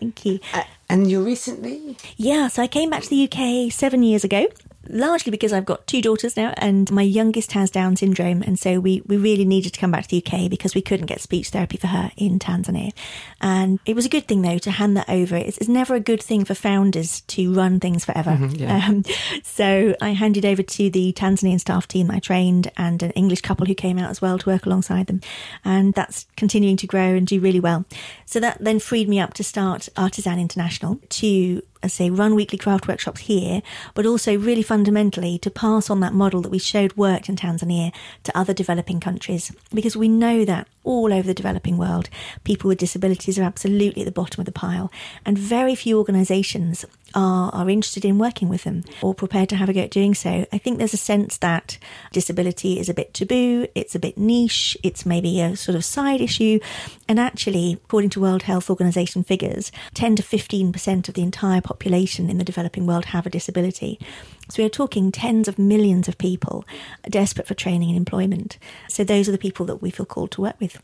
Thank 0.00 0.24
you. 0.24 0.40
Uh, 0.54 0.62
and 0.88 1.10
you 1.10 1.22
recently? 1.22 1.96
Yeah, 2.16 2.48
so 2.48 2.62
I 2.62 2.66
came 2.68 2.90
back 2.90 3.02
to 3.02 3.08
the 3.10 3.28
UK 3.30 3.70
seven 3.72 4.02
years 4.02 4.24
ago. 4.24 4.46
Largely 4.88 5.30
because 5.30 5.52
I've 5.52 5.64
got 5.64 5.86
two 5.86 6.00
daughters 6.00 6.36
now, 6.36 6.54
and 6.56 6.90
my 6.90 7.02
youngest 7.02 7.52
has 7.52 7.70
Down 7.70 7.96
syndrome, 7.96 8.42
and 8.42 8.58
so 8.58 8.80
we, 8.80 9.02
we 9.06 9.16
really 9.16 9.44
needed 9.44 9.74
to 9.74 9.80
come 9.80 9.90
back 9.90 10.06
to 10.06 10.08
the 10.08 10.24
UK 10.24 10.50
because 10.50 10.74
we 10.74 10.82
couldn't 10.82 11.06
get 11.06 11.20
speech 11.20 11.50
therapy 11.50 11.76
for 11.76 11.88
her 11.88 12.10
in 12.16 12.38
Tanzania. 12.38 12.92
And 13.40 13.78
it 13.86 13.94
was 13.94 14.06
a 14.06 14.08
good 14.08 14.26
thing 14.26 14.42
though 14.42 14.58
to 14.58 14.70
hand 14.70 14.96
that 14.96 15.08
over. 15.08 15.36
It's, 15.36 15.58
it's 15.58 15.68
never 15.68 15.94
a 15.94 16.00
good 16.00 16.22
thing 16.22 16.44
for 16.44 16.54
founders 16.54 17.20
to 17.22 17.52
run 17.52 17.80
things 17.80 18.04
forever. 18.04 18.38
yeah. 18.52 18.86
Um, 18.88 19.04
so 19.42 19.94
I 20.00 20.10
handed 20.10 20.44
over 20.44 20.62
to 20.62 20.90
the 20.90 21.12
Tanzanian 21.12 21.60
staff 21.60 21.88
team 21.88 22.10
I 22.10 22.18
trained 22.18 22.70
and 22.76 23.02
an 23.02 23.10
English 23.12 23.42
couple 23.42 23.66
who 23.66 23.74
came 23.74 23.98
out 23.98 24.10
as 24.10 24.22
well 24.22 24.38
to 24.38 24.50
work 24.50 24.66
alongside 24.66 25.06
them. 25.06 25.20
And 25.64 25.94
that's 25.94 26.26
continuing 26.36 26.76
to 26.78 26.86
grow 26.86 27.14
and 27.14 27.26
do 27.26 27.40
really 27.40 27.60
well. 27.60 27.84
So 28.24 28.40
that 28.40 28.58
then 28.60 28.78
freed 28.78 29.08
me 29.08 29.20
up 29.20 29.34
to 29.34 29.44
start 29.44 29.88
Artisan 29.96 30.38
International 30.38 31.00
to 31.10 31.62
I 31.82 31.86
say 31.86 32.10
run 32.10 32.34
weekly 32.34 32.58
craft 32.58 32.88
workshops 32.88 33.22
here, 33.22 33.62
but 33.94 34.06
also 34.06 34.36
really 34.36 34.62
fundamentally 34.62 35.38
to 35.38 35.50
pass 35.50 35.90
on 35.90 36.00
that 36.00 36.12
model 36.12 36.40
that 36.42 36.50
we 36.50 36.58
showed 36.58 36.96
worked 36.96 37.28
in 37.28 37.36
Tanzania 37.36 37.92
to 38.24 38.36
other 38.36 38.52
developing 38.52 39.00
countries. 39.00 39.52
Because 39.72 39.96
we 39.96 40.08
know 40.08 40.44
that 40.44 40.66
all 40.84 41.12
over 41.12 41.26
the 41.26 41.34
developing 41.34 41.76
world, 41.76 42.08
people 42.44 42.68
with 42.68 42.78
disabilities 42.78 43.38
are 43.38 43.42
absolutely 43.42 44.02
at 44.02 44.06
the 44.06 44.12
bottom 44.12 44.40
of 44.40 44.46
the 44.46 44.52
pile, 44.52 44.90
and 45.24 45.38
very 45.38 45.74
few 45.74 45.98
organisations 45.98 46.84
are, 47.14 47.50
are 47.52 47.68
interested 47.68 48.04
in 48.04 48.18
working 48.18 48.48
with 48.48 48.64
them 48.64 48.84
or 49.02 49.14
prepared 49.14 49.48
to 49.50 49.56
have 49.56 49.68
a 49.68 49.72
go 49.72 49.80
at 49.80 49.90
doing 49.90 50.14
so. 50.14 50.46
I 50.52 50.58
think 50.58 50.78
there's 50.78 50.94
a 50.94 50.98
sense 50.98 51.38
that 51.38 51.78
disability 52.12 52.78
is 52.78 52.88
a 52.88 52.94
bit 52.94 53.14
taboo, 53.14 53.66
it's 53.74 53.94
a 53.94 53.98
bit 53.98 54.18
niche, 54.18 54.76
it's 54.82 55.06
maybe 55.06 55.40
a 55.40 55.56
sort 55.56 55.76
of 55.76 55.84
side 55.84 56.20
issue. 56.20 56.58
And 57.08 57.18
actually, 57.18 57.74
according 57.84 58.10
to 58.10 58.20
World 58.20 58.42
Health 58.42 58.70
Organization 58.70 59.22
figures, 59.22 59.72
10 59.94 60.16
to 60.16 60.22
15% 60.22 61.08
of 61.08 61.14
the 61.14 61.22
entire 61.22 61.60
population 61.60 62.30
in 62.30 62.38
the 62.38 62.44
developing 62.44 62.86
world 62.86 63.06
have 63.06 63.26
a 63.26 63.30
disability. 63.30 63.98
So 64.50 64.62
we're 64.62 64.70
talking 64.70 65.12
tens 65.12 65.48
of 65.48 65.58
millions 65.58 66.08
of 66.08 66.18
people 66.18 66.64
desperate 67.08 67.46
for 67.46 67.54
training 67.54 67.90
and 67.90 67.98
employment. 67.98 68.58
So 68.88 69.04
those 69.04 69.28
are 69.28 69.32
the 69.32 69.38
people 69.38 69.66
that 69.66 69.82
we 69.82 69.90
feel 69.90 70.06
called 70.06 70.30
to 70.32 70.40
work 70.40 70.58
with. 70.60 70.80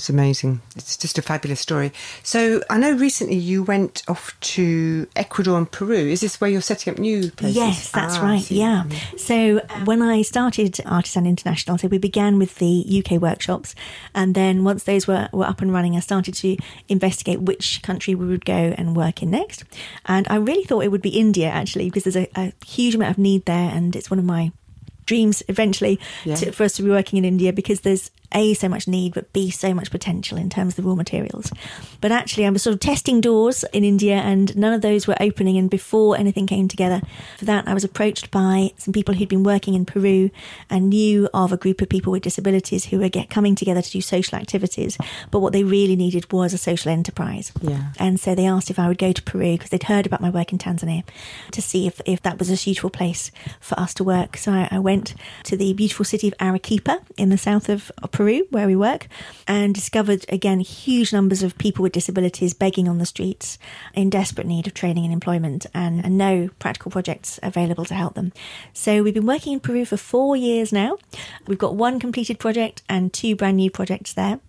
It's 0.00 0.08
amazing. 0.08 0.62
It's 0.76 0.96
just 0.96 1.18
a 1.18 1.22
fabulous 1.22 1.60
story. 1.60 1.92
So 2.22 2.62
I 2.70 2.78
know 2.78 2.92
recently 2.92 3.36
you 3.36 3.62
went 3.62 4.02
off 4.08 4.34
to 4.56 5.06
Ecuador 5.14 5.58
and 5.58 5.70
Peru. 5.70 5.94
Is 5.94 6.22
this 6.22 6.40
where 6.40 6.48
you're 6.48 6.62
setting 6.62 6.90
up 6.94 6.98
new 6.98 7.30
places? 7.30 7.56
Yes, 7.56 7.90
that's 7.90 8.16
Ah, 8.16 8.22
right. 8.22 8.50
Yeah. 8.50 8.84
So 9.18 9.58
uh, 9.58 9.80
when 9.84 10.00
I 10.00 10.22
started 10.22 10.80
Artisan 10.86 11.26
International, 11.26 11.76
so 11.76 11.86
we 11.88 11.98
began 11.98 12.38
with 12.38 12.54
the 12.54 13.04
UK 13.04 13.20
workshops, 13.20 13.74
and 14.14 14.34
then 14.34 14.64
once 14.64 14.84
those 14.84 15.06
were, 15.06 15.28
were 15.34 15.44
up 15.44 15.60
and 15.60 15.70
running, 15.70 15.96
I 15.96 16.00
started 16.00 16.32
to 16.36 16.56
investigate 16.88 17.42
which 17.42 17.82
country 17.82 18.14
we 18.14 18.26
would 18.26 18.46
go 18.46 18.72
and 18.78 18.96
work 18.96 19.22
in 19.22 19.30
next. 19.30 19.64
And 20.06 20.26
I 20.30 20.36
really 20.36 20.64
thought 20.64 20.80
it 20.82 20.90
would 20.90 21.02
be 21.02 21.10
India 21.20 21.50
actually, 21.50 21.90
because 21.90 22.04
there's 22.04 22.16
a, 22.16 22.26
a 22.40 22.54
huge 22.64 22.94
amount 22.94 23.10
of 23.10 23.18
need 23.18 23.44
there, 23.44 23.68
and 23.70 23.94
it's 23.94 24.10
one 24.10 24.18
of 24.18 24.24
my 24.24 24.50
dreams 25.04 25.42
eventually 25.48 26.00
Yeah. 26.24 26.36
to, 26.36 26.52
for 26.52 26.64
us 26.64 26.72
to 26.76 26.82
be 26.82 26.88
working 26.88 27.18
in 27.18 27.26
India 27.26 27.52
because 27.52 27.80
there's 27.82 28.10
a 28.32 28.54
so 28.54 28.68
much 28.68 28.86
need 28.88 29.14
but 29.14 29.32
b 29.32 29.50
so 29.50 29.74
much 29.74 29.90
potential 29.90 30.38
in 30.38 30.48
terms 30.50 30.72
of 30.78 30.82
the 30.84 30.88
raw 30.88 30.94
materials 30.94 31.50
but 32.00 32.12
actually 32.12 32.46
i 32.46 32.50
was 32.50 32.62
sort 32.62 32.74
of 32.74 32.80
testing 32.80 33.20
doors 33.20 33.64
in 33.72 33.84
india 33.84 34.14
and 34.14 34.56
none 34.56 34.72
of 34.72 34.82
those 34.82 35.06
were 35.06 35.16
opening 35.20 35.56
and 35.56 35.70
before 35.70 36.16
anything 36.16 36.46
came 36.46 36.68
together 36.68 37.00
for 37.38 37.44
that 37.44 37.66
i 37.68 37.74
was 37.74 37.84
approached 37.84 38.30
by 38.30 38.70
some 38.76 38.92
people 38.92 39.14
who'd 39.14 39.28
been 39.28 39.42
working 39.42 39.74
in 39.74 39.84
peru 39.84 40.30
and 40.68 40.90
knew 40.90 41.28
of 41.34 41.52
a 41.52 41.56
group 41.56 41.80
of 41.80 41.88
people 41.88 42.12
with 42.12 42.22
disabilities 42.22 42.86
who 42.86 42.98
were 42.98 43.08
get, 43.08 43.30
coming 43.30 43.54
together 43.54 43.82
to 43.82 43.90
do 43.90 44.00
social 44.00 44.38
activities 44.38 44.96
but 45.30 45.40
what 45.40 45.52
they 45.52 45.64
really 45.64 45.96
needed 45.96 46.30
was 46.32 46.52
a 46.52 46.58
social 46.58 46.90
enterprise 46.90 47.52
Yeah. 47.60 47.92
and 47.98 48.18
so 48.20 48.34
they 48.34 48.46
asked 48.46 48.70
if 48.70 48.78
I 48.78 48.88
would 48.88 48.98
go 48.98 49.12
to 49.12 49.22
Peru 49.22 49.52
because 49.54 49.70
they'd 49.70 49.82
heard 49.84 50.06
about 50.06 50.20
my 50.20 50.30
work 50.30 50.52
in 50.52 50.58
Tanzania 50.58 51.02
to 51.52 51.62
see 51.62 51.86
if, 51.86 52.00
if 52.04 52.22
that 52.22 52.38
was 52.38 52.50
a 52.50 52.56
suitable 52.56 52.90
place 52.90 53.30
for 53.60 53.78
us 53.80 53.94
to 53.94 54.04
work. 54.04 54.36
So 54.36 54.52
I, 54.52 54.68
I 54.70 54.78
went 54.78 55.14
to 55.44 55.56
the 55.56 55.72
beautiful 55.72 56.04
city 56.04 56.28
of 56.28 56.34
Arequipa 56.40 57.00
in 57.16 57.28
the 57.30 57.38
south 57.38 57.68
of 57.68 57.90
Peru, 58.12 58.19
where 58.20 58.66
we 58.66 58.76
work, 58.76 59.08
and 59.48 59.74
discovered 59.74 60.24
again 60.28 60.60
huge 60.60 61.12
numbers 61.12 61.42
of 61.42 61.56
people 61.58 61.82
with 61.82 61.92
disabilities 61.92 62.54
begging 62.54 62.88
on 62.88 62.98
the 62.98 63.06
streets 63.06 63.58
in 63.94 64.10
desperate 64.10 64.46
need 64.46 64.66
of 64.66 64.74
training 64.74 65.04
and 65.04 65.12
employment 65.12 65.66
and, 65.72 66.04
and 66.04 66.18
no 66.18 66.48
practical 66.58 66.90
projects 66.90 67.40
available 67.42 67.84
to 67.86 67.94
help 67.94 68.14
them. 68.14 68.32
So 68.72 69.02
we've 69.02 69.14
been 69.14 69.26
working 69.26 69.54
in 69.54 69.60
Peru 69.60 69.84
for 69.84 69.96
four 69.96 70.36
years 70.36 70.72
now. 70.72 70.98
We've 71.46 71.58
got 71.58 71.76
one 71.76 71.98
completed 71.98 72.38
project 72.38 72.82
and 72.88 73.12
two 73.12 73.34
brand 73.36 73.56
new 73.56 73.70
projects 73.70 74.12
there. 74.12 74.40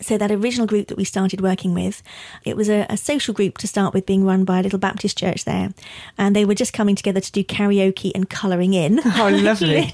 So 0.00 0.18
that 0.18 0.30
original 0.30 0.66
group 0.66 0.88
that 0.88 0.96
we 0.96 1.04
started 1.04 1.40
working 1.40 1.74
with, 1.74 2.02
it 2.44 2.56
was 2.56 2.68
a, 2.68 2.86
a, 2.90 2.96
social 2.96 3.32
group 3.32 3.58
to 3.58 3.66
start 3.66 3.94
with, 3.94 4.04
being 4.04 4.24
run 4.24 4.44
by 4.44 4.58
a 4.58 4.62
little 4.62 4.78
Baptist 4.78 5.16
church 5.16 5.44
there, 5.44 5.72
and 6.18 6.34
they 6.36 6.44
were 6.44 6.54
just 6.54 6.72
coming 6.72 6.96
together 6.96 7.20
to 7.20 7.32
do 7.32 7.42
karaoke 7.42 8.12
and 8.14 8.28
colouring 8.28 8.74
in. 8.74 9.00
Oh, 9.04 9.30
lovely! 9.42 9.92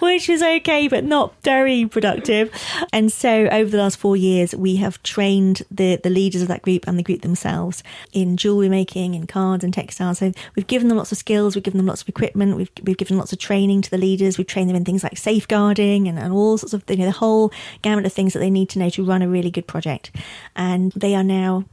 which 0.00 0.28
was 0.28 0.42
okay, 0.42 0.88
but 0.88 1.04
not 1.04 1.34
very 1.42 1.86
productive. 1.86 2.50
And 2.92 3.12
so, 3.12 3.46
over 3.50 3.70
the 3.70 3.78
last 3.78 3.98
four 3.98 4.16
years, 4.16 4.54
we 4.54 4.76
have 4.76 5.02
trained 5.02 5.62
the 5.70 5.96
the 6.02 6.10
leaders 6.10 6.42
of 6.42 6.48
that 6.48 6.62
group 6.62 6.86
and 6.86 6.98
the 6.98 7.02
group 7.02 7.22
themselves 7.22 7.82
in 8.12 8.36
jewellery 8.36 8.68
making, 8.68 9.14
in 9.14 9.26
cards 9.26 9.64
and 9.64 9.74
textiles. 9.74 10.18
So 10.18 10.32
we've 10.56 10.66
given 10.66 10.88
them 10.88 10.96
lots 10.96 11.12
of 11.12 11.18
skills, 11.18 11.54
we've 11.54 11.64
given 11.64 11.78
them 11.78 11.86
lots 11.86 12.02
of 12.02 12.08
equipment, 12.08 12.56
we've 12.56 12.70
we've 12.82 12.96
given 12.96 13.18
lots 13.18 13.32
of 13.32 13.38
training 13.38 13.82
to 13.82 13.90
the 13.90 13.98
leaders, 13.98 14.38
we've 14.38 14.46
trained 14.46 14.70
them 14.70 14.76
in 14.76 14.84
things 14.84 15.02
like 15.02 15.18
safeguarding 15.18 16.08
and, 16.08 16.18
and 16.18 16.32
all 16.32 16.58
sorts 16.58 16.72
of 16.72 16.84
you 16.88 16.96
know 16.96 17.06
the 17.06 17.12
whole 17.12 17.52
gamut 17.82 18.06
of 18.06 18.12
things 18.12 18.32
that 18.32 18.38
they 18.38 18.50
need 18.50 18.68
to 18.70 18.78
know 18.78 18.88
to 18.94 19.04
run 19.04 19.22
a 19.22 19.28
really 19.28 19.50
good 19.50 19.66
project. 19.66 20.10
And 20.56 20.92
they 20.92 21.14
are 21.14 21.24
now 21.24 21.64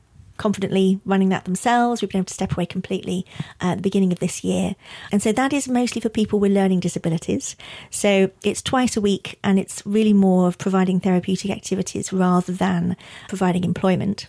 confidently 0.42 1.00
running 1.06 1.30
that 1.30 1.46
themselves. 1.46 2.02
We've 2.02 2.10
been 2.10 2.20
able 2.20 2.26
to 2.26 2.34
step 2.34 2.54
away 2.54 2.66
completely 2.66 3.28
uh, 3.62 3.72
at 3.72 3.76
the 3.76 3.82
beginning 3.84 4.12
of 4.12 4.20
this 4.20 4.44
year. 4.44 4.76
And 5.12 5.22
so 5.22 5.32
that 5.32 5.54
is 5.54 5.68
mostly 5.68 6.02
for 6.02 6.10
people 6.10 6.40
with 6.40 6.52
learning 6.52 6.80
disabilities. 6.80 7.56
So 7.92 8.32
it's 8.44 8.64
twice 8.64 8.98
a 8.98 9.02
week 9.02 9.38
and 9.44 9.60
it's 9.60 9.86
really 9.86 10.14
more 10.14 10.48
of 10.48 10.58
providing 10.58 11.00
therapeutic 11.00 11.52
activities 11.52 12.12
rather 12.12 12.54
than 12.54 12.98
providing 13.28 13.64
employment. 13.64 14.28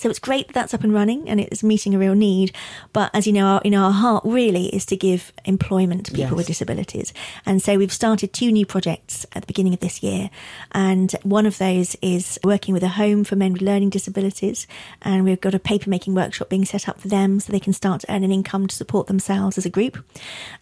So 0.00 0.08
it's 0.08 0.18
great 0.18 0.46
that 0.46 0.54
that's 0.54 0.72
up 0.72 0.82
and 0.82 0.94
running 0.94 1.28
and 1.28 1.38
it's 1.38 1.62
meeting 1.62 1.94
a 1.94 1.98
real 1.98 2.14
need. 2.14 2.56
But 2.94 3.10
as 3.12 3.26
you 3.26 3.34
know, 3.34 3.44
our, 3.44 3.60
you 3.62 3.70
know, 3.70 3.82
our 3.82 3.92
heart 3.92 4.24
really 4.24 4.74
is 4.74 4.86
to 4.86 4.96
give 4.96 5.30
employment 5.44 6.06
to 6.06 6.12
people 6.12 6.30
yes. 6.30 6.36
with 6.36 6.46
disabilities. 6.46 7.12
And 7.44 7.60
so 7.60 7.76
we've 7.76 7.92
started 7.92 8.32
two 8.32 8.50
new 8.50 8.64
projects 8.64 9.26
at 9.34 9.42
the 9.42 9.46
beginning 9.46 9.74
of 9.74 9.80
this 9.80 10.02
year. 10.02 10.30
And 10.72 11.12
one 11.22 11.44
of 11.44 11.58
those 11.58 11.96
is 12.00 12.38
working 12.42 12.72
with 12.72 12.82
a 12.82 12.88
home 12.88 13.24
for 13.24 13.36
men 13.36 13.52
with 13.52 13.60
learning 13.60 13.90
disabilities. 13.90 14.66
And 15.02 15.22
we've 15.22 15.38
got 15.38 15.54
a 15.54 15.58
paper 15.58 15.90
making 15.90 16.14
workshop 16.14 16.48
being 16.48 16.64
set 16.64 16.88
up 16.88 16.98
for 16.98 17.08
them 17.08 17.38
so 17.38 17.52
they 17.52 17.60
can 17.60 17.74
start 17.74 18.00
to 18.00 18.10
earn 18.10 18.24
an 18.24 18.32
income 18.32 18.68
to 18.68 18.74
support 18.74 19.06
themselves 19.06 19.58
as 19.58 19.66
a 19.66 19.70
group. 19.70 20.02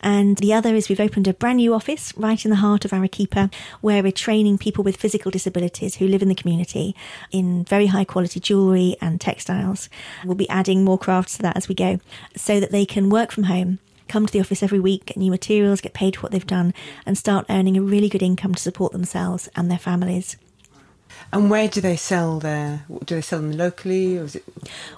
And 0.00 0.37
the 0.38 0.52
other 0.52 0.75
is 0.75 0.88
we've 0.88 0.99
opened 0.99 1.28
a 1.28 1.33
brand 1.33 1.59
new 1.59 1.75
office 1.75 2.12
right 2.16 2.45
in 2.45 2.50
the 2.50 2.57
heart 2.57 2.85
of 2.85 2.92
Arequipa 2.92 3.50
where 3.83 4.02
we're 4.02 4.11
training 4.11 4.59
people 4.59 4.83
with 4.83 4.97
physical 4.97 5.30
disabilities 5.30 5.95
who 5.95 6.09
live 6.09 6.23
in 6.23 6.28
the 6.28 6.35
community 6.35 6.97
in 7.30 7.62
very 7.62 7.87
high 7.87 8.04
quality 8.04 8.40
jewellery 8.40 8.97
and 9.00 9.21
textiles. 9.28 9.88
We'll 10.25 10.35
be 10.35 10.49
adding 10.49 10.85
more 10.85 10.99
crafts 10.99 11.37
to 11.37 11.42
that 11.42 11.56
as 11.56 11.68
we 11.68 11.75
go 11.75 12.00
so 12.37 12.61
that 12.61 12.73
they 12.73 12.87
can 12.87 13.11
work 13.11 13.30
from 13.30 13.44
home 13.44 13.78
come 14.08 14.26
to 14.26 14.32
the 14.32 14.40
office 14.40 14.62
every 14.62 14.80
week, 14.80 15.04
get 15.04 15.18
new 15.18 15.30
materials, 15.30 15.82
get 15.82 15.92
paid 15.92 16.16
for 16.16 16.23
what 16.23 16.32
they've 16.32 16.47
done, 16.47 16.73
and 17.04 17.16
start 17.16 17.44
earning 17.50 17.76
a 17.76 17.82
really 17.82 18.08
good 18.08 18.23
income 18.23 18.54
to 18.54 18.62
support 18.62 18.92
themselves 18.92 19.49
and 19.54 19.70
their 19.70 19.78
families. 19.78 20.37
And 21.32 21.50
where 21.50 21.68
do 21.68 21.80
they 21.80 21.96
sell 21.96 22.38
their? 22.38 22.84
Do 23.04 23.16
they 23.16 23.20
sell 23.20 23.40
them 23.40 23.52
locally, 23.52 24.16
or 24.16 24.25
is 24.25 24.37
it? 24.37 24.44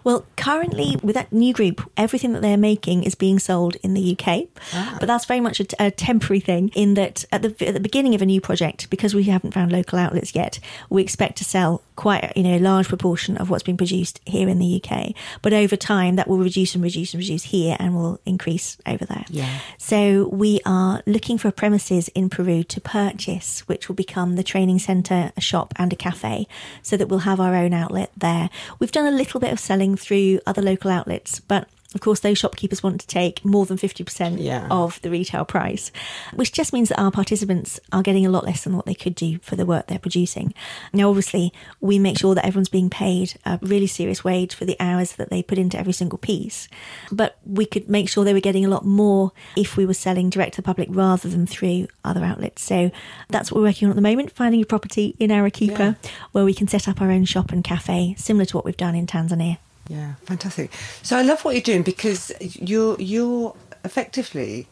Well, 0.05 0.25
currently 0.37 0.97
with 1.03 1.17
that 1.17 1.33
new 1.33 1.53
group, 1.53 1.91
everything 1.97 2.33
that 2.35 2.43
they're 2.43 2.57
making 2.57 3.03
is 3.03 3.17
being 3.17 3.41
sold 3.41 3.77
in 3.83 3.95
the 3.95 4.17
UK, 4.17 4.47
ah. 4.73 4.97
but 5.01 5.07
that's 5.07 5.25
very 5.25 5.41
much 5.41 5.61
a, 5.61 5.67
a, 5.79 5.91
temporary 5.91 6.39
thing. 6.39 6.71
In 6.77 6.95
that, 6.95 7.25
at 7.33 7.43
the 7.43 7.67
at 7.67 7.75
the 7.75 7.81
beginning 7.81 8.15
of 8.15 8.23
a 8.23 8.27
new 8.27 8.41
project, 8.41 8.89
because 8.91 9.13
we 9.13 9.25
haven't 9.25 9.55
found 9.55 9.73
local 9.73 9.99
outlets 9.99 10.35
yet, 10.35 10.61
we 10.89 11.03
expect 11.03 11.37
to 11.39 11.45
sell 11.45 11.83
quite 11.97 12.33
you 12.37 12.45
know 12.45 12.57
a 12.57 12.61
large 12.61 12.87
proportion 12.87 13.37
of 13.37 13.51
what's 13.51 13.65
being 13.65 13.77
produced 13.77 14.21
here 14.25 14.49
in 14.49 14.61
the 14.61 14.81
UK. 14.83 15.13
But 15.43 15.53
over 15.53 15.77
time, 15.77 16.15
that 16.15 16.29
will 16.29 16.39
reduce 16.39 16.77
and 16.77 16.85
reduce 16.85 17.13
and 17.13 17.21
reduce 17.21 17.43
here, 17.43 17.77
and 17.81 17.97
will 17.97 18.21
increase 18.25 18.77
over 18.87 19.05
there. 19.05 19.25
Yeah. 19.31 19.59
So 19.79 20.29
we 20.29 20.61
are 20.65 21.03
looking 21.07 21.39
for 21.39 21.51
premises 21.51 22.07
in 22.09 22.31
Peru 22.31 22.63
to 22.63 22.81
purchase, 22.81 23.61
which 23.67 23.89
will 23.89 23.97
become 23.97 24.37
the 24.37 24.45
training 24.45 24.79
centre, 24.79 25.33
a 25.37 25.41
shop, 25.41 25.75
and 25.75 25.93
a 25.93 25.97
cafe 25.97 26.10
cafe 26.11 26.47
so 26.83 26.97
that 26.97 27.09
we'll 27.09 27.21
have 27.21 27.41
our 27.41 27.55
own 27.55 27.73
outlet 27.73 28.11
there. 28.17 28.51
We've 28.79 28.93
done 28.93 29.07
a 29.07 29.17
little 29.17 29.41
bit 29.41 29.53
of 29.53 29.61
selling 29.61 29.97
through 29.97 30.41
other 30.47 30.63
local 30.63 30.91
outlets, 30.91 31.41
but 31.41 31.69
of 31.95 32.01
course, 32.01 32.21
those 32.21 32.39
shopkeepers 32.39 32.83
want 32.83 33.01
to 33.01 33.07
take 33.07 33.45
more 33.45 33.67
than 33.67 33.77
50% 33.77 34.37
yeah. 34.39 34.69
of 34.71 35.01
the 35.03 35.11
retail 35.11 35.45
price, 35.45 35.91
which 36.35 36.53
just 36.53 36.73
means 36.73 36.89
that 36.89 37.01
our 37.01 37.11
participants 37.11 37.81
are 37.93 38.03
getting 38.03 38.25
a 38.25 38.31
lot 38.31 38.45
less 38.45 38.63
than 38.63 38.77
what 38.77 38.87
they 38.87 38.95
could 38.95 39.15
do 39.15 39.39
for 39.41 39.57
the 39.57 39.67
work 39.67 39.89
they're 39.89 39.99
producing. 39.99 40.55
Now, 40.93 41.09
obviously, 41.09 41.53
we 41.81 41.99
make 41.99 42.19
sure 42.19 42.35
that 42.35 42.47
everyone's 42.47 42.69
being 42.69 42.91
paid 42.91 43.35
a 43.45 43.59
really 43.61 43.89
serious 43.89 44.23
wage 44.23 44.55
for 44.55 44.65
the 44.65 44.77
hours 44.79 45.13
that 45.13 45.31
they 45.31 45.43
put 45.43 45.59
into 45.59 45.79
every 45.79 45.93
single 45.93 46.19
piece. 46.19 46.69
But 47.11 47.39
we 47.45 47.67
could 47.67 47.89
make 47.89 48.09
sure 48.09 48.25
they 48.25 48.35
were 48.35 48.41
getting 48.41 48.65
a 48.65 48.69
lot 48.71 48.85
more 48.85 49.33
if 49.57 49.77
we 49.77 49.85
were 49.85 49.95
selling 49.95 50.31
direct 50.31 50.55
to 50.55 50.63
the 50.63 50.67
public 50.67 50.89
rather 50.93 51.29
than 51.29 51.47
through 51.47 51.89
other 52.05 52.25
outlets. 52.25 52.63
So 52.63 52.93
that's 53.29 53.51
what 53.51 53.61
we're 53.61 53.69
working 53.69 53.87
on 53.87 53.91
at 53.91 53.97
the 53.97 54.03
moment, 54.03 54.31
finding 54.31 54.63
a 54.63 54.67
property 54.67 55.17
in 55.19 55.33
Arequipa 55.33 55.97
yeah. 56.03 56.11
where 56.31 56.45
we 56.45 56.55
can 56.55 56.69
set 56.69 56.87
up 56.87 57.01
our 57.01 57.11
own 57.11 57.25
shop 57.25 57.51
and 57.51 57.65
cafe, 57.65 58.15
similar 58.17 58.45
to 58.45 58.57
what 58.57 58.65
we've 58.65 58.77
done 58.77 58.95
in 58.95 59.07
Tanzania. 59.07 59.59
Yeah, 59.91 60.15
fantastic. 60.25 60.71
So 61.03 61.17
I 61.17 61.23
love 61.23 61.45
what 61.45 61.57
you're 61.57 61.63
doing 61.63 61.83
because 61.83 62.31
you're 62.41 62.97
you're 63.01 63.57
effectively 63.85 64.69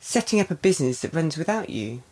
setting 0.00 0.38
up 0.38 0.50
a 0.50 0.54
business 0.54 1.00
that 1.00 1.14
runs 1.14 1.38
without 1.38 1.70
you. 1.70 2.02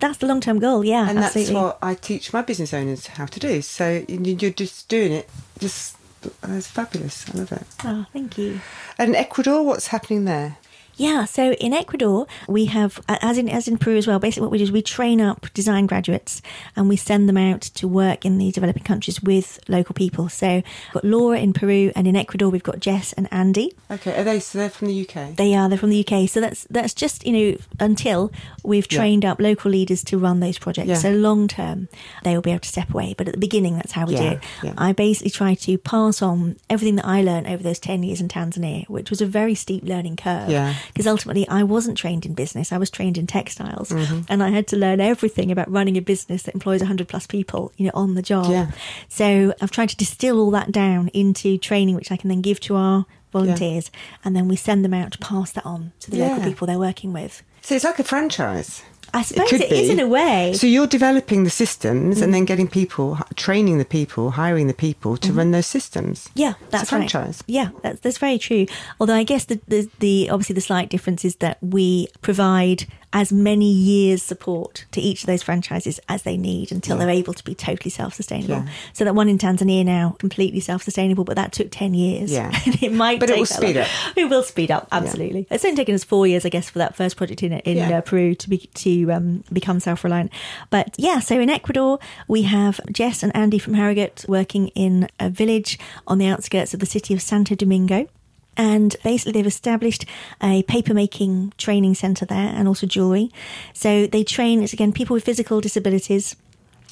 That's 0.00 0.18
the 0.18 0.26
long 0.26 0.40
term 0.40 0.58
goal, 0.58 0.84
yeah. 0.84 1.08
And 1.08 1.20
absolutely. 1.20 1.54
that's 1.54 1.62
what 1.62 1.78
I 1.80 1.94
teach 1.94 2.32
my 2.32 2.42
business 2.42 2.74
owners 2.74 3.06
how 3.06 3.26
to 3.26 3.38
do. 3.38 3.62
So 3.62 4.04
you're 4.08 4.50
just 4.50 4.88
doing 4.88 5.12
it, 5.12 5.30
just 5.60 5.96
it's 6.42 6.66
fabulous. 6.66 7.30
I 7.32 7.38
love 7.38 7.52
it. 7.52 7.62
Oh, 7.84 8.06
thank 8.12 8.38
you. 8.38 8.60
And 8.98 9.14
Ecuador, 9.14 9.64
what's 9.64 9.88
happening 9.88 10.24
there? 10.24 10.56
Yeah, 10.96 11.24
so 11.24 11.52
in 11.54 11.72
Ecuador, 11.72 12.26
we 12.48 12.66
have, 12.66 13.00
as 13.08 13.38
in 13.38 13.48
as 13.48 13.66
in 13.66 13.78
Peru 13.78 13.96
as 13.96 14.06
well. 14.06 14.18
Basically, 14.18 14.42
what 14.42 14.50
we 14.50 14.58
do 14.58 14.64
is 14.64 14.72
we 14.72 14.82
train 14.82 15.20
up 15.20 15.52
design 15.52 15.86
graduates 15.86 16.40
and 16.76 16.88
we 16.88 16.96
send 16.96 17.28
them 17.28 17.36
out 17.36 17.62
to 17.62 17.88
work 17.88 18.24
in 18.24 18.38
the 18.38 18.52
developing 18.52 18.84
countries 18.84 19.20
with 19.22 19.58
local 19.68 19.94
people. 19.94 20.28
So, 20.28 20.46
we've 20.48 20.92
got 20.92 21.04
Laura 21.04 21.38
in 21.38 21.52
Peru, 21.52 21.92
and 21.96 22.06
in 22.06 22.16
Ecuador, 22.16 22.48
we've 22.48 22.62
got 22.62 22.80
Jess 22.80 23.12
and 23.14 23.28
Andy. 23.32 23.72
Okay, 23.90 24.18
are 24.18 24.24
they? 24.24 24.38
So 24.38 24.58
they're 24.58 24.70
from 24.70 24.88
the 24.88 25.08
UK. 25.08 25.36
They 25.36 25.54
are. 25.54 25.68
They're 25.68 25.78
from 25.78 25.90
the 25.90 26.06
UK. 26.06 26.28
So 26.28 26.40
that's 26.40 26.64
that's 26.70 26.94
just 26.94 27.26
you 27.26 27.32
know 27.32 27.58
until 27.80 28.32
we've 28.62 28.86
trained 28.86 29.24
yeah. 29.24 29.32
up 29.32 29.40
local 29.40 29.70
leaders 29.70 30.04
to 30.04 30.18
run 30.18 30.40
those 30.40 30.58
projects. 30.58 30.88
Yeah. 30.88 30.94
So 30.94 31.10
long 31.10 31.48
term, 31.48 31.88
they 32.22 32.34
will 32.34 32.42
be 32.42 32.50
able 32.50 32.60
to 32.60 32.68
step 32.68 32.90
away. 32.90 33.14
But 33.16 33.28
at 33.28 33.34
the 33.34 33.40
beginning, 33.40 33.76
that's 33.76 33.92
how 33.92 34.06
we 34.06 34.14
yeah. 34.14 34.40
do 34.62 34.68
it. 34.68 34.74
I 34.78 34.92
basically 34.92 35.30
try 35.30 35.54
to 35.54 35.78
pass 35.78 36.22
on 36.22 36.56
everything 36.70 36.96
that 36.96 37.06
I 37.06 37.22
learned 37.22 37.48
over 37.48 37.62
those 37.62 37.80
ten 37.80 38.02
years 38.02 38.20
in 38.20 38.28
Tanzania, 38.28 38.88
which 38.88 39.10
was 39.10 39.20
a 39.20 39.26
very 39.26 39.54
steep 39.54 39.84
learning 39.84 40.16
curve. 40.16 40.48
Yeah 40.48 40.74
because 40.88 41.06
ultimately 41.06 41.46
I 41.48 41.62
wasn't 41.62 41.98
trained 41.98 42.26
in 42.26 42.34
business. 42.34 42.72
I 42.72 42.78
was 42.78 42.90
trained 42.90 43.18
in 43.18 43.26
textiles 43.26 43.90
mm-hmm. 43.90 44.22
and 44.28 44.42
I 44.42 44.50
had 44.50 44.66
to 44.68 44.76
learn 44.76 45.00
everything 45.00 45.50
about 45.50 45.70
running 45.70 45.96
a 45.96 46.02
business 46.02 46.44
that 46.44 46.54
employs 46.54 46.80
100 46.80 47.08
plus 47.08 47.26
people, 47.26 47.72
you 47.76 47.86
know, 47.86 47.92
on 47.94 48.14
the 48.14 48.22
job. 48.22 48.50
Yeah. 48.50 48.70
So 49.08 49.54
I've 49.60 49.70
tried 49.70 49.90
to 49.90 49.96
distill 49.96 50.40
all 50.40 50.50
that 50.52 50.72
down 50.72 51.08
into 51.08 51.58
training, 51.58 51.94
which 51.94 52.12
I 52.12 52.16
can 52.16 52.28
then 52.28 52.40
give 52.40 52.60
to 52.60 52.76
our 52.76 53.06
volunteers 53.32 53.90
yeah. 53.92 54.18
and 54.24 54.36
then 54.36 54.46
we 54.46 54.56
send 54.56 54.84
them 54.84 54.94
out 54.94 55.12
to 55.12 55.18
pass 55.18 55.50
that 55.52 55.66
on 55.66 55.92
to 56.00 56.10
the 56.10 56.18
yeah. 56.18 56.28
local 56.28 56.44
people 56.44 56.66
they're 56.66 56.78
working 56.78 57.12
with. 57.12 57.42
So 57.62 57.74
it's 57.74 57.84
like 57.84 57.98
a 57.98 58.04
franchise. 58.04 58.82
I 59.14 59.22
suppose 59.22 59.52
it, 59.52 59.60
it 59.60 59.72
is 59.72 59.88
in 59.88 60.00
a 60.00 60.08
way. 60.08 60.52
So 60.54 60.66
you're 60.66 60.86
developing 60.88 61.44
the 61.44 61.50
systems 61.50 62.18
mm 62.18 62.24
and 62.24 62.32
then 62.32 62.46
getting 62.46 62.68
people, 62.68 63.18
training 63.36 63.76
the 63.76 63.84
people, 63.84 64.30
hiring 64.30 64.66
the 64.66 64.74
people 64.74 65.16
to 65.18 65.30
mm 65.30 65.36
run 65.36 65.50
those 65.50 65.66
systems. 65.66 66.30
Yeah, 66.34 66.54
that's 66.70 66.90
right. 66.90 66.98
franchise. 66.98 67.44
Yeah, 67.46 67.68
that's 67.82 68.00
that's 68.00 68.18
very 68.18 68.38
true. 68.38 68.66
Although 68.98 69.14
I 69.14 69.24
guess 69.24 69.44
the, 69.44 69.60
the 69.68 69.88
the 70.00 70.30
obviously 70.30 70.54
the 70.54 70.60
slight 70.60 70.88
difference 70.90 71.24
is 71.24 71.36
that 71.36 71.58
we 71.62 72.08
provide 72.22 72.86
as 73.14 73.32
many 73.32 73.70
years 73.70 74.22
support 74.22 74.84
to 74.90 75.00
each 75.00 75.22
of 75.22 75.28
those 75.28 75.42
franchises 75.42 76.00
as 76.08 76.22
they 76.22 76.36
need 76.36 76.72
until 76.72 76.96
yeah. 76.96 77.04
they're 77.06 77.14
able 77.14 77.32
to 77.32 77.44
be 77.44 77.54
totally 77.54 77.90
self-sustainable. 77.90 78.56
Yeah. 78.56 78.68
So 78.92 79.04
that 79.04 79.14
one 79.14 79.28
in 79.28 79.38
Tanzania 79.38 79.84
now 79.84 80.16
completely 80.18 80.58
self-sustainable, 80.58 81.22
but 81.22 81.36
that 81.36 81.52
took 81.52 81.68
ten 81.70 81.94
years. 81.94 82.32
Yeah, 82.32 82.50
it 82.66 82.92
might, 82.92 83.20
but 83.20 83.30
it 83.30 83.38
will 83.38 83.46
speed 83.46 83.76
long. 83.76 83.84
up. 83.84 83.90
It 84.16 84.24
will 84.28 84.42
speed 84.42 84.70
up 84.72 84.88
absolutely. 84.90 85.46
Yeah. 85.48 85.54
It's 85.54 85.64
only 85.64 85.76
taken 85.76 85.94
us 85.94 86.02
four 86.02 86.26
years, 86.26 86.44
I 86.44 86.48
guess, 86.48 86.68
for 86.68 86.80
that 86.80 86.96
first 86.96 87.16
project 87.16 87.42
in 87.42 87.52
in 87.52 87.92
uh, 87.92 88.00
Peru 88.00 88.34
to 88.34 88.50
be 88.50 88.58
to 88.58 89.12
um, 89.12 89.44
become 89.52 89.78
self-reliant. 89.78 90.32
But 90.70 90.94
yeah, 90.98 91.20
so 91.20 91.38
in 91.38 91.48
Ecuador 91.48 92.00
we 92.26 92.42
have 92.42 92.80
Jess 92.90 93.22
and 93.22 93.34
Andy 93.34 93.58
from 93.58 93.74
Harrogate 93.74 94.24
working 94.28 94.68
in 94.68 95.08
a 95.20 95.30
village 95.30 95.78
on 96.08 96.18
the 96.18 96.26
outskirts 96.26 96.74
of 96.74 96.80
the 96.80 96.86
city 96.86 97.14
of 97.14 97.22
Santo 97.22 97.54
Domingo. 97.54 98.08
And 98.56 98.96
basically, 99.02 99.32
they've 99.32 99.46
established 99.46 100.04
a 100.42 100.62
papermaking 100.64 101.56
training 101.56 101.94
centre 101.94 102.26
there 102.26 102.52
and 102.54 102.68
also 102.68 102.86
jewellery. 102.86 103.30
So 103.72 104.06
they 104.06 104.24
train, 104.24 104.62
it's 104.62 104.72
again, 104.72 104.92
people 104.92 105.14
with 105.14 105.24
physical 105.24 105.60
disabilities 105.60 106.36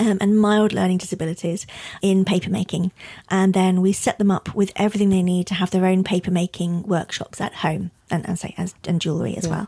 um, 0.00 0.18
and 0.20 0.38
mild 0.38 0.72
learning 0.72 0.98
disabilities 0.98 1.66
in 2.00 2.24
papermaking. 2.24 2.90
And 3.30 3.54
then 3.54 3.80
we 3.80 3.92
set 3.92 4.18
them 4.18 4.30
up 4.30 4.54
with 4.54 4.72
everything 4.76 5.10
they 5.10 5.22
need 5.22 5.46
to 5.48 5.54
have 5.54 5.70
their 5.70 5.86
own 5.86 6.04
papermaking 6.04 6.86
workshops 6.86 7.40
at 7.40 7.54
home. 7.54 7.90
And, 8.12 8.28
and 8.28 8.38
say 8.38 8.54
as 8.56 8.74
and 8.86 9.00
jewellery 9.00 9.36
as 9.36 9.48
well. 9.48 9.66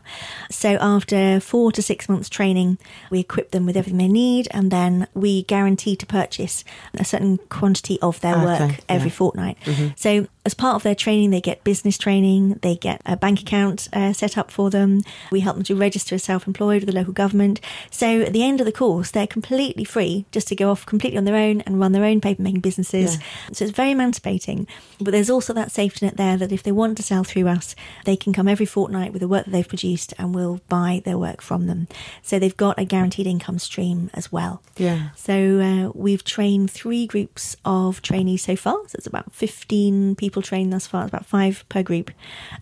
So 0.49 0.77
after 0.79 1.39
four 1.39 1.71
to 1.73 1.81
six 1.81 2.07
months 2.07 2.29
training, 2.29 2.77
we 3.09 3.19
equip 3.19 3.51
them 3.51 3.65
with 3.65 3.75
everything 3.75 3.97
they 3.97 4.07
need, 4.07 4.47
and 4.51 4.71
then 4.71 5.07
we 5.13 5.43
guarantee 5.43 5.95
to 5.97 6.05
purchase 6.05 6.63
a 6.93 7.03
certain 7.03 7.39
quantity 7.49 7.99
of 8.01 8.21
their 8.21 8.35
Okay, 8.35 8.45
work 8.45 8.75
every 8.87 9.09
yeah. 9.09 9.15
fortnight. 9.15 9.57
So 9.95 10.27
as 10.45 10.53
part 10.53 10.75
of 10.75 10.83
their 10.83 10.95
training, 10.95 11.31
they 11.31 11.41
get 11.41 11.63
business 11.63 11.97
training, 11.97 12.59
they 12.61 12.75
get 12.75 13.01
a 13.05 13.17
bank 13.17 13.41
account 13.41 13.89
uh, 13.91 14.13
set 14.13 14.37
up 14.37 14.51
for 14.51 14.69
them. 14.69 15.01
We 15.31 15.39
help 15.39 15.55
them 15.55 15.63
to 15.65 15.75
register 15.75 16.13
as 16.15 16.23
self-employed 16.23 16.83
with 16.83 16.89
the 16.89 16.95
local 16.95 17.13
government. 17.13 17.59
So 17.89 18.21
at 18.21 18.31
the 18.31 18.43
end 18.43 18.59
of 18.59 18.67
the 18.67 18.71
course, 18.71 19.09
they're 19.09 19.25
completely 19.25 19.83
free 19.83 20.25
just 20.31 20.47
to 20.49 20.55
go 20.55 20.69
off 20.69 20.85
completely 20.85 21.17
on 21.17 21.25
their 21.25 21.35
own 21.35 21.61
and 21.61 21.79
run 21.79 21.93
their 21.93 22.03
own 22.05 22.21
paper 22.21 22.43
making 22.43 22.61
businesses. 22.61 23.17
So 23.53 23.65
it's 23.65 23.73
very 23.73 23.91
emancipating. 23.91 24.67
But 25.01 25.11
there's 25.11 25.31
also 25.31 25.51
that 25.53 25.71
safety 25.71 26.05
net 26.05 26.17
there 26.17 26.37
that 26.37 26.51
if 26.51 26.61
they 26.61 26.71
want 26.71 26.97
to 26.97 27.03
sell 27.03 27.23
through 27.23 27.47
us, 27.47 27.75
they 28.05 28.15
can 28.15 28.31
come 28.35 28.47
every 28.47 28.65
fortnight 28.65 29.13
with 29.13 29.21
the 29.21 29.27
work 29.27 29.45
that 29.45 29.51
they've 29.51 29.67
produced 29.67 30.13
and 30.17 30.35
we'll 30.35 30.59
buy 30.67 31.01
their 31.05 31.17
work 31.17 31.41
from 31.41 31.67
them. 31.67 31.87
So 32.21 32.37
they've 32.37 32.55
got 32.55 32.77
a 32.77 32.85
guaranteed 32.85 33.27
income 33.27 33.59
stream 33.59 34.11
as 34.13 34.31
well. 34.31 34.61
Yeah. 34.77 35.09
So 35.15 35.59
uh, 35.59 35.91
we've 35.95 36.23
trained 36.23 36.69
three 36.69 37.07
groups 37.07 37.55
of 37.63 38.01
trainees 38.01 38.43
so 38.43 38.55
far. 38.55 38.77
So 38.87 38.95
it's 38.97 39.07
about 39.07 39.33
15 39.33 40.15
people 40.15 40.41
trained 40.41 40.73
thus 40.73 40.85
far. 40.85 41.03
It's 41.03 41.09
about 41.09 41.25
five 41.25 41.63
per 41.69 41.81
group. 41.81 42.11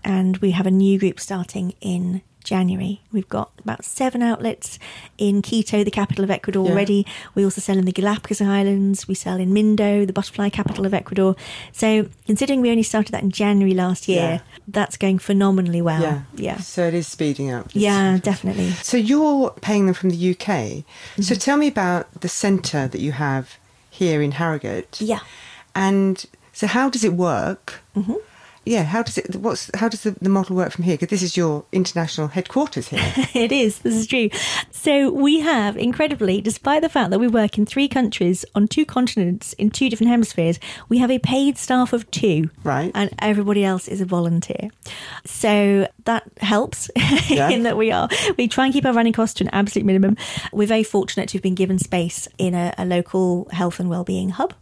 And 0.04 0.38
we 0.38 0.52
have 0.52 0.68
a 0.68 0.72
new 0.72 1.00
group 1.00 1.20
starting 1.20 1.74
in 1.82 2.22
January. 2.44 3.02
We've 3.12 3.28
got 3.30 3.52
about 3.60 3.84
seven 3.86 4.22
outlets 4.22 4.78
in 5.18 5.42
Quito, 5.42 5.84
the 5.84 5.92
capital 5.92 6.24
of 6.24 6.30
Ecuador 6.32 6.66
Yeah. 6.66 6.72
already. 6.72 7.06
We 7.36 7.44
also 7.44 7.62
sell 7.62 7.78
in 7.78 7.86
the 7.86 7.92
Galapagos 7.92 8.42
Islands. 8.42 9.08
We 9.08 9.16
sell 9.16 9.40
in 9.40 9.52
Mindo, 9.54 10.06
the 10.06 10.14
butterfly 10.14 10.50
capital 10.50 10.86
of 10.86 10.94
Ecuador. 10.94 11.36
So 11.72 12.08
considering 12.26 12.62
we 12.62 12.70
only 12.70 12.84
started 12.84 13.12
that 13.14 13.24
in 13.24 13.32
January 13.32 13.74
last 13.74 14.08
year, 14.08 14.22
Yeah. 14.22 14.40
that's 14.68 14.98
going 14.98 15.20
phenomenally 15.20 15.82
well. 15.82 16.02
Yeah. 16.02 16.22
Yeah. 16.36 16.58
So 16.58 16.88
it 16.88 16.94
is 16.94 17.08
speeding 17.08 17.52
up. 17.52 17.70
Yeah, 17.74 18.18
definitely. 18.22 18.72
So 18.84 18.98
you're 18.98 19.52
paying 19.62 19.86
them 19.86 19.96
from 19.96 20.10
the 20.12 20.18
UK. 20.32 20.84
Mm-hmm. 21.18 21.22
So 21.24 21.36
tell 21.36 21.58
me 21.58 21.68
about 21.68 22.22
the 22.22 22.30
centre 22.30 22.88
that 22.88 23.02
you 23.02 23.14
have 23.14 23.58
here 23.90 24.22
in 24.22 24.32
Harrogate. 24.34 25.00
Yeah. 25.02 25.20
And 25.76 26.24
so 26.52 26.68
how 26.68 26.90
does 26.90 27.04
it 27.04 27.14
work? 27.14 27.82
Mhm. 27.96 28.18
Yeah, 28.66 28.84
how 28.84 29.04
does 29.04 29.18
it? 29.18 29.36
What's 29.36 29.70
how 29.76 29.90
does 29.90 30.04
the, 30.04 30.12
the 30.22 30.30
model 30.30 30.56
work 30.56 30.72
from 30.72 30.86
here? 30.86 30.96
Because 30.96 31.10
this 31.10 31.22
is 31.24 31.36
your 31.36 31.66
international 31.72 32.30
headquarters 32.30 32.88
here. 32.88 33.02
it 33.34 33.52
is. 33.52 33.80
This 33.80 33.94
is 33.96 34.08
true. 34.08 34.30
So 34.72 35.12
we 35.12 35.42
have, 35.42 35.76
incredibly, 35.76 36.40
despite 36.40 36.82
the 36.82 36.90
fact 36.90 37.10
that 37.12 37.20
we 37.20 37.28
work 37.28 37.58
in 37.58 37.66
three 37.66 37.88
countries 37.90 38.46
on 38.56 38.68
two 38.68 38.86
continents 38.86 39.54
in 39.54 39.70
two 39.70 39.90
different 39.90 40.12
hemispheres, 40.12 40.60
we 40.88 40.98
have 41.00 41.12
a 41.12 41.20
paid 41.20 41.58
staff 41.58 41.92
of 41.94 42.10
two. 42.12 42.50
Right. 42.64 42.92
And 42.96 43.10
everybody 43.20 43.66
else 43.66 43.88
is 43.90 44.00
a 44.00 44.06
volunteer. 44.06 44.70
So 45.26 45.88
that 46.06 46.24
helps 46.38 46.90
Yeah. 47.30 47.50
in 47.50 47.64
that 47.64 47.78
we 47.78 47.92
are 47.92 48.08
we 48.38 48.48
try 48.48 48.66
and 48.66 48.74
keep 48.74 48.86
our 48.86 48.94
running 48.94 49.14
costs 49.14 49.36
to 49.36 49.44
an 49.44 49.50
absolute 49.52 49.86
minimum. 49.86 50.16
We're 50.52 50.68
very 50.68 50.84
fortunate 50.84 51.30
to 51.30 51.38
have 51.38 51.44
been 51.44 51.56
given 51.56 51.80
space 51.80 52.28
in 52.38 52.54
a, 52.54 52.74
a 52.78 52.86
local 52.86 53.48
health 53.52 53.80
and 53.80 53.90
well-being 53.90 54.30
hub. 54.30 54.54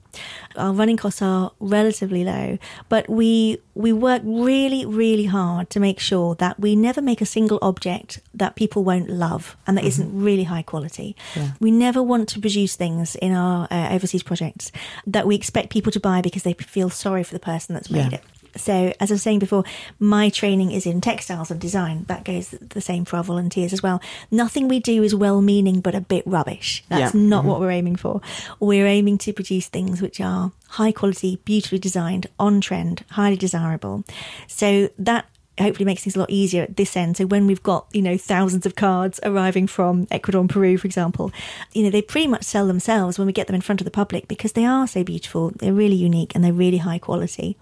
Our 0.56 0.74
running 0.74 0.98
costs 0.98 1.22
are 1.22 1.52
relatively 1.60 2.24
low, 2.24 2.58
but 2.90 3.10
we 3.10 3.60
we 3.74 3.94
work 3.94 4.22
really 4.26 4.86
really 4.86 5.26
hard 5.26 5.70
to 5.70 5.80
make 5.80 6.00
sure 6.00 6.36
that 6.36 6.60
we 6.60 6.76
never 6.76 7.02
make 7.02 7.22
a 7.22 7.26
single 7.26 7.58
object 7.62 8.20
that 8.34 8.56
people 8.56 8.84
won't 8.84 9.10
love 9.10 9.56
and 9.66 9.78
that 9.78 9.84
not 10.00 10.08
really 10.12 10.44
high 10.44 10.62
quality. 10.64 11.16
Yeah. 11.36 11.52
We 11.60 11.72
never 11.72 12.02
want 12.04 12.28
to 12.30 12.40
produce 12.40 12.76
things 12.76 13.16
in 13.16 13.32
our 13.34 13.68
uh, 13.72 13.90
overseas 13.96 14.24
projects 14.24 14.72
that 15.08 15.26
we 15.28 15.36
expect 15.36 15.70
people 15.70 15.92
to 15.92 16.00
buy 16.00 16.22
because 16.22 16.44
they 16.44 16.54
feel 16.54 16.90
sorry 16.90 17.24
for 17.24 17.34
the 17.34 17.40
person 17.40 17.74
that's 17.76 17.90
made 17.90 18.12
Yeah. 18.12 18.18
it. 18.20 18.24
So, 18.56 18.94
as 19.00 19.12
I 19.12 19.16
was 19.16 19.24
saying 19.24 19.40
before, 19.40 19.64
my 20.00 20.30
training 20.30 20.72
is 20.72 20.86
in 20.86 21.02
textiles 21.02 21.52
and 21.52 21.60
design. 21.60 22.06
That 22.08 22.24
goes 22.24 22.50
the 22.50 22.82
same 22.82 23.06
for 23.06 23.18
our 23.18 23.24
volunteers 23.24 23.74
as 23.74 23.82
well. 23.82 24.02
Nothing 24.30 24.68
we 24.68 24.80
do 24.80 25.04
is 25.04 25.16
well 25.16 25.42
meaning 25.42 25.82
but 25.82 25.96
a 25.96 26.02
bit 26.02 26.24
rubbish. 26.26 26.84
That's 26.90 27.14
Yeah. 27.14 27.22
not 27.22 27.40
mm-hmm. 27.40 27.50
what 27.50 27.60
we're 27.60 27.72
aiming 27.72 27.96
for. 27.96 28.22
We're 28.60 28.88
aiming 28.88 29.18
to 29.20 29.34
produce 29.34 29.68
things 29.68 30.02
which 30.02 30.20
are 30.20 30.52
high 30.70 30.92
quality, 30.92 31.42
beautifully 31.46 31.80
designed, 31.80 32.28
on 32.40 32.62
trend, 32.62 33.04
highly 33.12 33.38
desirable. 33.38 34.04
So, 34.48 34.90
that 35.00 35.26
hopefully 35.60 35.86
makes 35.86 36.04
things 36.04 36.16
a 36.16 36.20
lot 36.20 36.30
easier 36.30 36.64
at 36.64 36.78
this 36.78 36.96
end. 36.98 37.18
So 37.18 37.26
when 37.26 37.48
we've 37.48 37.64
got, 37.64 37.88
you 37.92 38.02
know, 38.02 38.18
thousands 38.18 38.66
of 38.66 38.76
cards 38.76 39.20
arriving 39.24 39.68
from 39.68 40.08
Ecuador 40.10 40.42
and 40.42 40.50
Peru, 40.50 40.78
for 40.78 40.88
example, 40.88 41.32
you 41.74 41.84
know, 41.84 41.90
they 41.90 42.02
pretty 42.02 42.28
much 42.28 42.44
sell 42.44 42.68
themselves 42.68 43.18
when 43.18 43.28
we 43.28 43.34
get 43.34 43.48
them 43.48 43.56
in 43.56 43.62
front 43.62 43.82
of 43.82 43.86
the 43.86 43.92
public 43.92 44.28
because 44.28 44.54
they 44.54 44.66
are 44.66 44.88
so 44.88 45.04
beautiful, 45.04 45.52
they're 45.58 45.74
really 45.74 45.96
unique 45.96 46.34
and 46.36 46.44
they're 46.44 46.54
really 46.54 46.78
high 46.78 47.00
quality. 47.00 47.58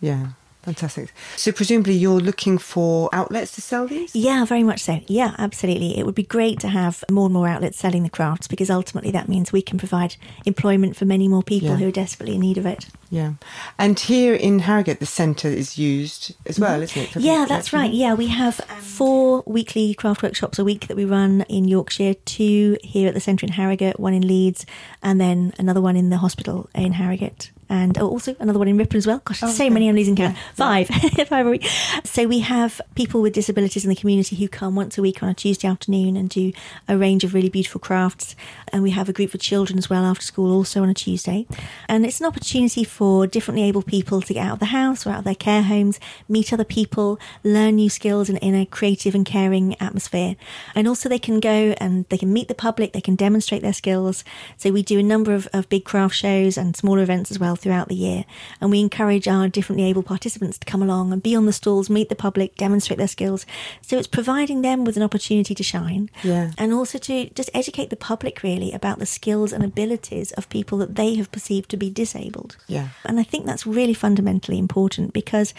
Yeah, 0.00 0.28
fantastic. 0.62 1.12
So 1.36 1.50
presumably 1.52 1.94
you're 1.94 2.20
looking 2.20 2.58
for 2.58 3.08
outlets 3.12 3.54
to 3.54 3.60
sell 3.62 3.86
these. 3.86 4.14
Yeah, 4.14 4.44
very 4.44 4.62
much 4.62 4.80
so. 4.80 5.00
Yeah, 5.06 5.34
absolutely. 5.38 5.98
It 5.98 6.04
would 6.04 6.14
be 6.14 6.22
great 6.24 6.60
to 6.60 6.68
have 6.68 7.02
more 7.10 7.26
and 7.26 7.32
more 7.32 7.48
outlets 7.48 7.78
selling 7.78 8.02
the 8.02 8.10
crafts 8.10 8.46
because 8.48 8.68
ultimately 8.70 9.10
that 9.12 9.28
means 9.28 9.50
we 9.52 9.62
can 9.62 9.78
provide 9.78 10.16
employment 10.44 10.96
for 10.96 11.04
many 11.06 11.26
more 11.28 11.42
people 11.42 11.70
Yeah. 11.70 11.76
who 11.76 11.88
are 11.88 11.92
desperately 11.92 12.34
in 12.34 12.40
need 12.42 12.58
of 12.58 12.66
it. 12.66 12.86
Yeah, 13.10 13.32
and 13.78 13.98
here 13.98 14.34
in 14.34 14.58
Harrogate, 14.58 15.00
the 15.00 15.06
centre 15.06 15.48
is 15.48 15.78
used 15.78 16.34
as 16.44 16.60
well, 16.60 16.82
isn't 16.82 17.00
it? 17.02 17.08
Mm-hmm. 17.10 17.20
Yeah, 17.20 17.46
that's 17.48 17.72
right. 17.72 17.90
Yeah, 17.90 18.12
we 18.12 18.26
have 18.26 18.56
four 18.56 19.42
weekly 19.46 19.94
craft 19.94 20.22
workshops 20.22 20.58
a 20.58 20.64
week 20.64 20.88
that 20.88 20.96
we 20.98 21.06
run 21.06 21.40
in 21.48 21.66
Yorkshire, 21.66 22.12
two 22.26 22.76
here 22.84 23.08
at 23.08 23.14
the 23.14 23.20
centre 23.20 23.46
in 23.46 23.52
Harrogate, 23.52 23.98
one 23.98 24.12
in 24.12 24.28
Leeds, 24.28 24.66
and 25.02 25.18
then 25.18 25.54
another 25.58 25.80
one 25.80 25.96
in 25.96 26.10
the 26.10 26.18
hospital 26.18 26.68
in 26.74 26.92
Harrogate. 26.92 27.50
And 27.68 27.98
oh, 27.98 28.08
also 28.08 28.34
another 28.40 28.58
one 28.58 28.68
in 28.68 28.78
Ripon 28.78 28.96
as 28.96 29.06
well. 29.06 29.20
Gosh, 29.24 29.42
Oh, 29.42 29.48
so 29.48 29.64
okay. 29.64 29.70
many 29.70 29.88
I'm 29.88 29.94
losing 29.96 30.16
count. 30.16 30.36
Yeah, 30.36 30.42
Five, 30.54 30.88
five 31.28 31.46
a 31.46 31.50
week. 31.50 31.66
So 32.04 32.26
we 32.26 32.40
have 32.40 32.80
people 32.94 33.20
with 33.20 33.34
disabilities 33.34 33.84
in 33.84 33.90
the 33.90 33.96
community 33.96 34.36
who 34.36 34.48
come 34.48 34.74
once 34.74 34.96
a 34.96 35.02
week 35.02 35.22
on 35.22 35.28
a 35.28 35.34
Tuesday 35.34 35.68
afternoon 35.68 36.16
and 36.16 36.30
do 36.30 36.52
a 36.88 36.96
range 36.96 37.24
of 37.24 37.34
really 37.34 37.50
beautiful 37.50 37.80
crafts. 37.80 38.34
And 38.72 38.82
we 38.82 38.90
have 38.92 39.08
a 39.08 39.12
group 39.12 39.30
for 39.30 39.38
children 39.38 39.78
as 39.78 39.90
well 39.90 40.04
after 40.04 40.24
school, 40.24 40.52
also 40.52 40.82
on 40.82 40.88
a 40.88 40.94
Tuesday. 40.94 41.46
And 41.88 42.06
it's 42.06 42.20
an 42.20 42.26
opportunity 42.26 42.84
for 42.84 43.26
differently 43.26 43.64
able 43.64 43.82
people 43.82 44.22
to 44.22 44.32
get 44.34 44.46
out 44.46 44.54
of 44.54 44.58
the 44.60 44.66
house 44.66 45.06
or 45.06 45.10
out 45.10 45.18
of 45.18 45.24
their 45.24 45.34
care 45.34 45.62
homes, 45.62 46.00
meet 46.28 46.52
other 46.52 46.64
people, 46.64 47.18
learn 47.44 47.76
new 47.76 47.90
skills 47.90 48.30
in, 48.30 48.38
in 48.38 48.54
a 48.54 48.64
creative 48.64 49.14
and 49.14 49.26
caring 49.26 49.78
atmosphere. 49.80 50.36
And 50.74 50.88
also 50.88 51.08
they 51.08 51.18
can 51.18 51.38
go 51.40 51.74
and 51.78 52.06
they 52.08 52.18
can 52.18 52.32
meet 52.32 52.48
the 52.48 52.54
public, 52.54 52.92
they 52.94 53.00
can 53.02 53.14
demonstrate 53.16 53.60
their 53.60 53.72
skills. 53.74 54.24
So 54.56 54.70
we 54.70 54.82
do 54.82 54.98
a 54.98 55.02
number 55.02 55.34
of, 55.34 55.48
of 55.52 55.68
big 55.68 55.84
craft 55.84 56.14
shows 56.14 56.56
and 56.56 56.74
smaller 56.74 57.02
events 57.02 57.30
as 57.30 57.38
well 57.38 57.57
throughout 57.58 57.88
the 57.88 57.94
year. 57.94 58.24
And 58.60 58.70
we 58.70 58.80
encourage 58.80 59.28
our 59.28 59.48
differently 59.48 59.86
able 59.88 60.02
participants 60.02 60.58
to 60.58 60.66
come 60.66 60.82
along 60.82 61.12
and 61.12 61.22
be 61.22 61.34
on 61.36 61.46
the 61.46 61.52
stalls, 61.52 61.90
meet 61.90 62.08
the 62.08 62.14
public, 62.14 62.56
demonstrate 62.56 62.98
their 62.98 63.08
skills. 63.08 63.44
So 63.82 63.98
it's 63.98 64.06
providing 64.06 64.62
them 64.62 64.84
with 64.84 64.96
an 64.96 65.02
opportunity 65.02 65.54
to 65.54 65.62
shine 65.62 66.10
Yeah. 66.22 66.52
and 66.56 66.72
also 66.72 66.98
to 66.98 67.28
just 67.30 67.50
educate 67.54 67.90
the 67.90 67.96
public 67.96 68.42
really 68.42 68.72
about 68.72 68.98
the 68.98 69.06
skills 69.06 69.52
and 69.52 69.62
abilities 69.64 70.32
of 70.32 70.48
people 70.48 70.78
that 70.78 70.94
they 70.94 71.14
have 71.16 71.30
perceived 71.32 71.68
to 71.70 71.76
be 71.76 71.90
disabled. 71.90 72.56
Yeah. 72.66 72.88
And 73.04 73.18
I 73.20 73.22
think 73.22 73.44
that's 73.46 73.66
really 73.66 73.94
fundamentally 73.94 74.58
important 74.58 75.12
because 75.12 75.52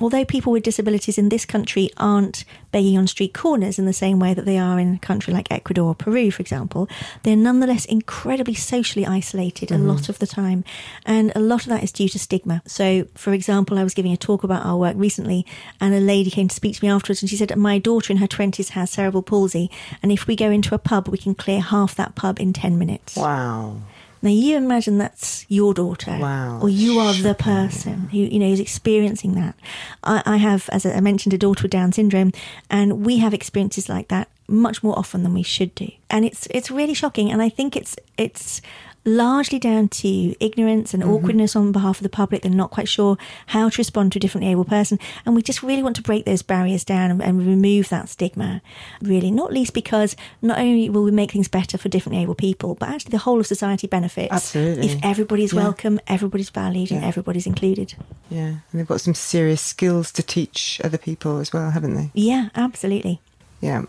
although 0.00 0.24
people 0.24 0.52
with 0.52 0.62
disabilities 0.62 1.18
in 1.18 1.28
this 1.28 1.44
country 1.44 1.90
aren't 1.96 2.44
begging 2.70 2.98
on 2.98 3.06
street 3.06 3.32
corners 3.32 3.78
in 3.78 3.86
the 3.86 3.92
same 3.92 4.18
way 4.18 4.34
that 4.34 4.44
they 4.44 4.58
are 4.58 4.78
in 4.78 4.94
a 4.94 4.98
country 4.98 5.32
like 5.32 5.50
Ecuador 5.50 5.88
or 5.88 5.94
Peru, 5.94 6.30
for 6.30 6.42
example, 6.42 6.88
they're 7.22 7.36
nonetheless 7.36 7.84
incredibly 7.86 8.54
socially 8.54 9.06
isolated 9.06 9.70
a 9.70 9.74
mm-hmm. 9.74 9.88
lot 9.88 10.08
of 10.08 10.18
the 10.18 10.26
time. 10.26 10.64
And 11.04 11.32
a 11.34 11.40
lot 11.40 11.62
of 11.62 11.68
that 11.68 11.82
is 11.82 11.92
due 11.92 12.08
to 12.10 12.18
stigma. 12.18 12.62
So, 12.66 13.06
for 13.14 13.32
example, 13.32 13.78
I 13.78 13.84
was 13.84 13.94
giving 13.94 14.12
a 14.12 14.16
talk 14.16 14.44
about 14.44 14.66
our 14.66 14.76
work 14.76 14.96
recently, 14.98 15.46
and 15.80 15.94
a 15.94 16.00
lady 16.00 16.30
came 16.30 16.48
to 16.48 16.54
speak 16.54 16.76
to 16.76 16.84
me 16.84 16.90
afterwards 16.90 17.22
and 17.22 17.30
she 17.30 17.36
said, 17.36 17.56
My 17.56 17.78
daughter 17.78 18.12
in 18.12 18.18
her 18.18 18.26
20s 18.26 18.70
has 18.70 18.90
cerebral 18.90 19.22
palsy, 19.22 19.70
and 20.02 20.12
if 20.12 20.26
we 20.26 20.36
go 20.36 20.50
into 20.50 20.74
a 20.74 20.78
pub, 20.78 21.08
we 21.08 21.18
can 21.18 21.34
clear 21.34 21.60
half 21.60 21.94
that 21.94 22.14
pub 22.14 22.38
in 22.38 22.52
10 22.52 22.78
minutes. 22.78 23.16
Wow. 23.16 23.80
Now 24.22 24.30
you 24.30 24.56
imagine 24.56 24.98
that's 24.98 25.44
your 25.48 25.74
daughter, 25.74 26.16
Wow, 26.18 26.60
or 26.60 26.68
you 26.68 26.98
are 26.98 27.12
the 27.14 27.34
person 27.34 28.08
who 28.10 28.18
you 28.18 28.38
know 28.38 28.46
is 28.46 28.60
experiencing 28.60 29.34
that. 29.34 29.54
I, 30.02 30.22
I 30.24 30.36
have, 30.38 30.68
as 30.70 30.86
I 30.86 31.00
mentioned, 31.00 31.34
a 31.34 31.38
daughter 31.38 31.62
with 31.62 31.70
Down 31.70 31.92
syndrome, 31.92 32.32
and 32.70 33.04
we 33.04 33.18
have 33.18 33.34
experiences 33.34 33.88
like 33.88 34.08
that 34.08 34.28
much 34.48 34.82
more 34.82 34.98
often 34.98 35.22
than 35.22 35.34
we 35.34 35.42
should 35.42 35.74
do, 35.74 35.88
and 36.10 36.24
it's 36.24 36.46
it's 36.50 36.70
really 36.70 36.94
shocking. 36.94 37.30
And 37.30 37.42
I 37.42 37.48
think 37.48 37.76
it's 37.76 37.96
it's 38.16 38.62
largely 39.06 39.58
down 39.58 39.88
to 39.88 40.34
ignorance 40.44 40.92
and 40.92 41.02
mm-hmm. 41.02 41.12
awkwardness 41.12 41.56
on 41.56 41.72
behalf 41.72 41.98
of 41.98 42.02
the 42.02 42.08
public. 42.10 42.42
They're 42.42 42.50
not 42.50 42.70
quite 42.70 42.88
sure 42.88 43.16
how 43.46 43.70
to 43.70 43.78
respond 43.78 44.12
to 44.12 44.18
a 44.18 44.20
differently 44.20 44.50
able 44.50 44.64
person, 44.64 44.98
and 45.24 45.34
we 45.34 45.42
just 45.42 45.62
really 45.62 45.82
want 45.82 45.96
to 45.96 46.02
break 46.02 46.24
those 46.26 46.42
barriers 46.42 46.84
down 46.84 47.10
and, 47.10 47.22
and 47.22 47.46
remove 47.46 47.88
that 47.88 48.08
stigma. 48.08 48.60
Really, 49.00 49.30
not 49.30 49.52
least 49.52 49.72
because 49.72 50.16
not 50.42 50.58
only 50.58 50.90
will 50.90 51.04
we 51.04 51.10
make 51.10 51.30
things 51.30 51.48
better 51.48 51.78
for 51.78 51.88
differently 51.88 52.22
able 52.22 52.34
people, 52.34 52.74
but 52.74 52.88
actually 52.88 53.12
the 53.12 53.18
whole 53.18 53.40
of 53.40 53.46
society 53.46 53.86
benefits 53.86 54.32
Absolutely. 54.32 54.86
if 54.88 54.98
everybody's 55.02 55.52
Yeah. 55.52 55.62
welcome, 55.62 56.00
everybody's 56.06 56.50
valued, 56.50 56.90
and 56.90 57.04
everybody's 57.04 57.46
included. 57.46 57.94
Yeah, 58.28 58.46
and 58.46 58.60
they've 58.72 58.86
got 58.86 59.00
some 59.00 59.14
serious 59.14 59.62
skills 59.62 60.10
to 60.12 60.22
teach 60.22 60.80
other 60.82 60.98
people 60.98 61.38
as 61.38 61.52
well, 61.52 61.70
haven't 61.70 61.94
they? 61.94 62.10
Yeah, 62.14 62.48
absolutely. 62.56 63.20
Yeah, 63.60 63.84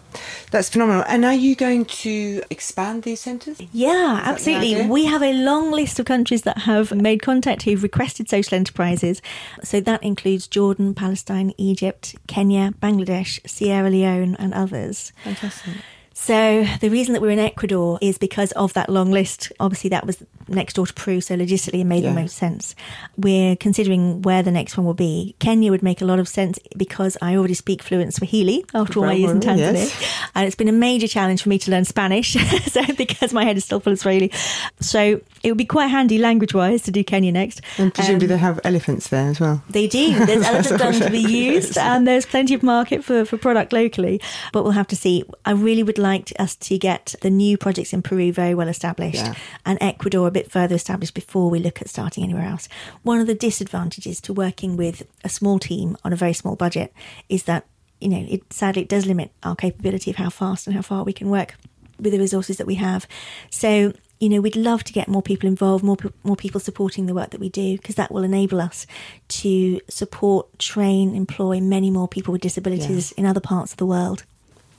that's 0.50 0.70
phenomenal. 0.70 1.04
And 1.08 1.26
are 1.26 1.34
you 1.34 1.56
going 1.56 1.86
to 1.86 2.42
expand 2.50 3.04
these 3.04 3.20
centres? 3.20 3.62
Yeah, 3.74 4.22
absolutely. 4.24 4.88
We 4.88 5.06
have 5.06 5.22
a 5.22 5.34
long 5.34 5.72
list 5.72 6.00
of 6.00 6.06
countries 6.06 6.44
that 6.44 6.60
have 6.60 6.94
made 6.94 7.22
contact 7.22 7.64
who've 7.64 7.84
requested 7.84 8.30
social 8.30 8.56
enterprises. 8.56 9.22
So 9.64 9.82
that 9.82 10.02
includes 10.04 10.48
Jordan, 10.48 10.94
Palestine, 10.94 11.54
Egypt, 11.58 12.16
Kenya, 12.28 12.74
Bangladesh, 12.82 13.40
Sierra 13.48 13.90
Leone, 13.90 14.36
and 14.36 14.54
others. 14.54 15.12
Fantastic. 15.24 15.74
So 16.14 16.66
the 16.80 16.90
reason 16.90 17.14
that 17.14 17.22
we're 17.22 17.30
in 17.30 17.40
Ecuador 17.40 18.00
is 18.02 18.18
because 18.18 18.52
of 18.54 18.74
that 18.74 18.90
long 18.90 19.12
list. 19.12 19.52
Obviously, 19.60 19.90
that 19.92 20.08
was 20.08 20.24
next 20.48 20.74
door 20.74 20.88
to 20.88 20.94
Peru, 20.94 21.22
so 21.22 21.36
logistically 21.36 21.82
it 21.82 21.86
made 21.86 22.04
yeah. 22.04 22.14
the 22.14 22.22
most 22.22 22.36
sense. 22.36 22.76
We're 23.18 23.56
considering 23.56 24.22
where 24.22 24.44
the 24.44 24.52
next 24.52 24.78
one 24.78 24.86
will 24.86 24.94
be. 24.94 25.36
Kenya 25.40 25.72
would 25.72 25.84
make 25.84 26.02
a 26.02 26.06
lot 26.06 26.20
of 26.20 26.28
sense 26.28 26.60
because 26.76 27.18
I 27.22 27.36
already 27.36 27.54
speak 27.54 27.84
fluent 27.84 28.14
Swahili 28.14 28.66
after 28.74 29.00
all 29.00 29.06
my 29.06 29.14
years 29.14 29.32
in 29.32 29.40
Tanzania, 29.40 29.74
yes. 29.74 30.30
and 30.36 30.46
it's 30.46 30.56
been 30.56 30.68
a 30.68 30.74
major 30.74 31.08
challenge 31.08 31.44
for 31.44 31.50
me 31.50 31.60
to 31.60 31.72
learn 31.72 31.86
Spanish. 31.86 32.34
so 32.66 32.82
because 32.98 33.34
my 33.34 33.44
head 33.44 33.58
is 33.58 33.66
still 33.66 33.80
full 33.80 33.94
of 33.94 34.00
Swahili, 34.00 34.32
so 34.80 35.20
it 35.44 35.52
would 35.52 35.58
be 35.58 35.66
quite 35.66 35.88
handy 35.88 36.18
language-wise 36.18 36.82
to 36.84 36.92
do 36.92 37.04
Kenya 37.04 37.32
next. 37.32 37.62
And 37.78 37.94
presumably 37.94 38.26
um, 38.26 38.30
they 38.30 38.38
have 38.38 38.60
elephants 38.64 39.10
there 39.10 39.30
as 39.30 39.40
well. 39.40 39.64
They 39.70 39.88
do. 39.88 40.26
There's 40.26 40.46
elephant 40.46 40.80
dung 40.80 40.94
to 40.94 41.10
be 41.10 41.20
used, 41.20 41.78
and 41.78 42.08
there's 42.08 42.26
plenty 42.26 42.54
of 42.54 42.64
market 42.64 43.04
for 43.04 43.26
for 43.26 43.38
product 43.38 43.74
locally. 43.74 44.22
But 44.54 44.64
we'll 44.64 44.74
have 44.74 44.88
to 44.88 44.96
see. 44.96 45.24
I 45.46 45.52
really 45.52 45.84
would 45.84 45.98
like 45.98 46.34
us 46.40 46.56
to 46.56 46.78
get 46.78 47.16
the 47.22 47.30
new 47.30 47.58
projects 47.58 47.94
in 47.94 48.02
Peru 48.02 48.32
very 48.32 48.56
well 48.56 48.68
established, 48.68 49.26
yeah. 49.26 49.36
and 49.66 49.78
Ecuador 49.82 50.32
bit 50.38 50.52
further 50.52 50.76
established 50.76 51.14
before 51.14 51.50
we 51.50 51.60
look 51.60 51.82
at 51.82 51.90
starting 51.90 52.24
anywhere 52.24 52.48
else. 52.54 52.70
One 53.04 53.20
of 53.20 53.28
the 53.28 53.36
disadvantages 53.36 54.22
to 54.22 54.34
working 54.34 54.78
with 54.78 54.98
a 55.24 55.30
small 55.30 55.60
team 55.60 55.98
on 56.04 56.14
a 56.14 56.22
very 56.24 56.34
small 56.34 56.56
budget 56.56 56.94
is 57.30 57.44
that, 57.44 57.66
you 58.00 58.10
know, 58.10 58.26
it 58.30 58.42
sadly 58.52 58.84
it 58.84 58.90
does 58.90 59.06
limit 59.06 59.32
our 59.44 59.56
capability 59.56 60.12
of 60.12 60.18
how 60.18 60.30
fast 60.30 60.68
and 60.68 60.76
how 60.76 60.82
far 60.82 61.04
we 61.04 61.14
can 61.14 61.30
work 61.30 61.56
with 62.00 62.12
the 62.14 62.20
resources 62.20 62.58
that 62.58 62.68
we 62.68 62.76
have. 62.76 63.08
So 63.50 63.94
you 64.20 64.30
know, 64.30 64.42
we'd 64.42 64.56
love 64.56 64.84
to 64.84 64.94
get 64.94 65.08
more 65.08 65.22
people 65.22 65.48
involved, 65.48 65.84
more 65.84 65.98
more 66.24 66.36
people 66.36 66.60
supporting 66.60 67.06
the 67.06 67.14
work 67.14 67.30
that 67.32 67.40
we 67.40 67.50
do, 67.50 67.78
because 67.78 67.96
that 67.96 68.12
will 68.12 68.24
enable 68.24 68.60
us 68.60 68.88
to 69.28 69.80
support, 69.90 70.58
train, 70.58 71.16
employ 71.16 71.60
many 71.60 71.92
more 71.92 72.08
people 72.08 72.32
with 72.32 72.42
disabilities 72.42 73.14
yeah. 73.16 73.22
in 73.22 73.26
other 73.28 73.40
parts 73.40 73.74
of 73.74 73.78
the 73.78 73.86
world. 73.86 74.24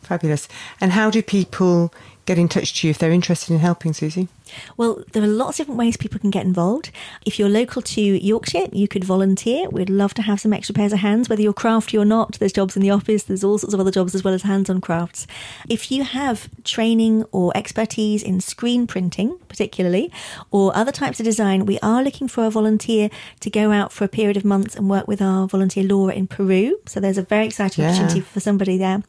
Fabulous. 0.02 0.48
And 0.80 0.92
how 0.92 1.10
do 1.10 1.22
people 1.22 1.92
get 2.26 2.38
in 2.38 2.48
touch 2.48 2.80
to 2.80 2.86
you 2.86 2.90
if 2.90 2.98
they're 2.98 3.12
interested 3.12 3.52
in 3.52 3.60
helping, 3.60 3.92
Susie? 3.92 4.28
Well, 4.76 5.02
there 5.12 5.22
are 5.22 5.26
lots 5.26 5.58
of 5.58 5.64
different 5.64 5.78
ways 5.78 5.96
people 5.96 6.20
can 6.20 6.30
get 6.30 6.44
involved. 6.44 6.90
If 7.24 7.38
you're 7.38 7.48
local 7.48 7.82
to 7.82 8.00
Yorkshire, 8.00 8.68
you 8.72 8.88
could 8.88 9.04
volunteer. 9.04 9.68
We'd 9.68 9.90
love 9.90 10.14
to 10.14 10.22
have 10.22 10.40
some 10.40 10.52
extra 10.52 10.74
pairs 10.74 10.92
of 10.92 11.00
hands, 11.00 11.28
whether 11.28 11.42
you're 11.42 11.52
crafty 11.52 11.96
or 11.96 12.04
not. 12.04 12.38
There's 12.38 12.52
jobs 12.52 12.76
in 12.76 12.82
the 12.82 12.90
office, 12.90 13.24
there's 13.24 13.44
all 13.44 13.58
sorts 13.58 13.74
of 13.74 13.80
other 13.80 13.90
jobs 13.90 14.14
as 14.14 14.24
well 14.24 14.34
as 14.34 14.42
hands 14.42 14.70
on 14.70 14.80
crafts. 14.80 15.26
If 15.68 15.90
you 15.90 16.04
have 16.04 16.48
training 16.64 17.24
or 17.32 17.56
expertise 17.56 18.22
in 18.22 18.40
screen 18.40 18.86
printing, 18.86 19.38
particularly, 19.48 20.10
or 20.50 20.74
other 20.76 20.92
types 20.92 21.20
of 21.20 21.24
design, 21.24 21.66
we 21.66 21.78
are 21.80 22.02
looking 22.02 22.28
for 22.28 22.46
a 22.46 22.50
volunteer 22.50 23.10
to 23.40 23.50
go 23.50 23.72
out 23.72 23.92
for 23.92 24.04
a 24.04 24.08
period 24.08 24.36
of 24.36 24.44
months 24.44 24.76
and 24.76 24.88
work 24.88 25.06
with 25.06 25.20
our 25.20 25.46
volunteer 25.46 25.84
Laura 25.84 26.14
in 26.14 26.26
Peru. 26.26 26.78
So 26.86 27.00
there's 27.00 27.18
a 27.18 27.22
very 27.22 27.46
exciting 27.46 27.84
yeah. 27.84 27.90
opportunity 27.90 28.20
for 28.20 28.40
somebody 28.40 28.78
there 28.78 29.02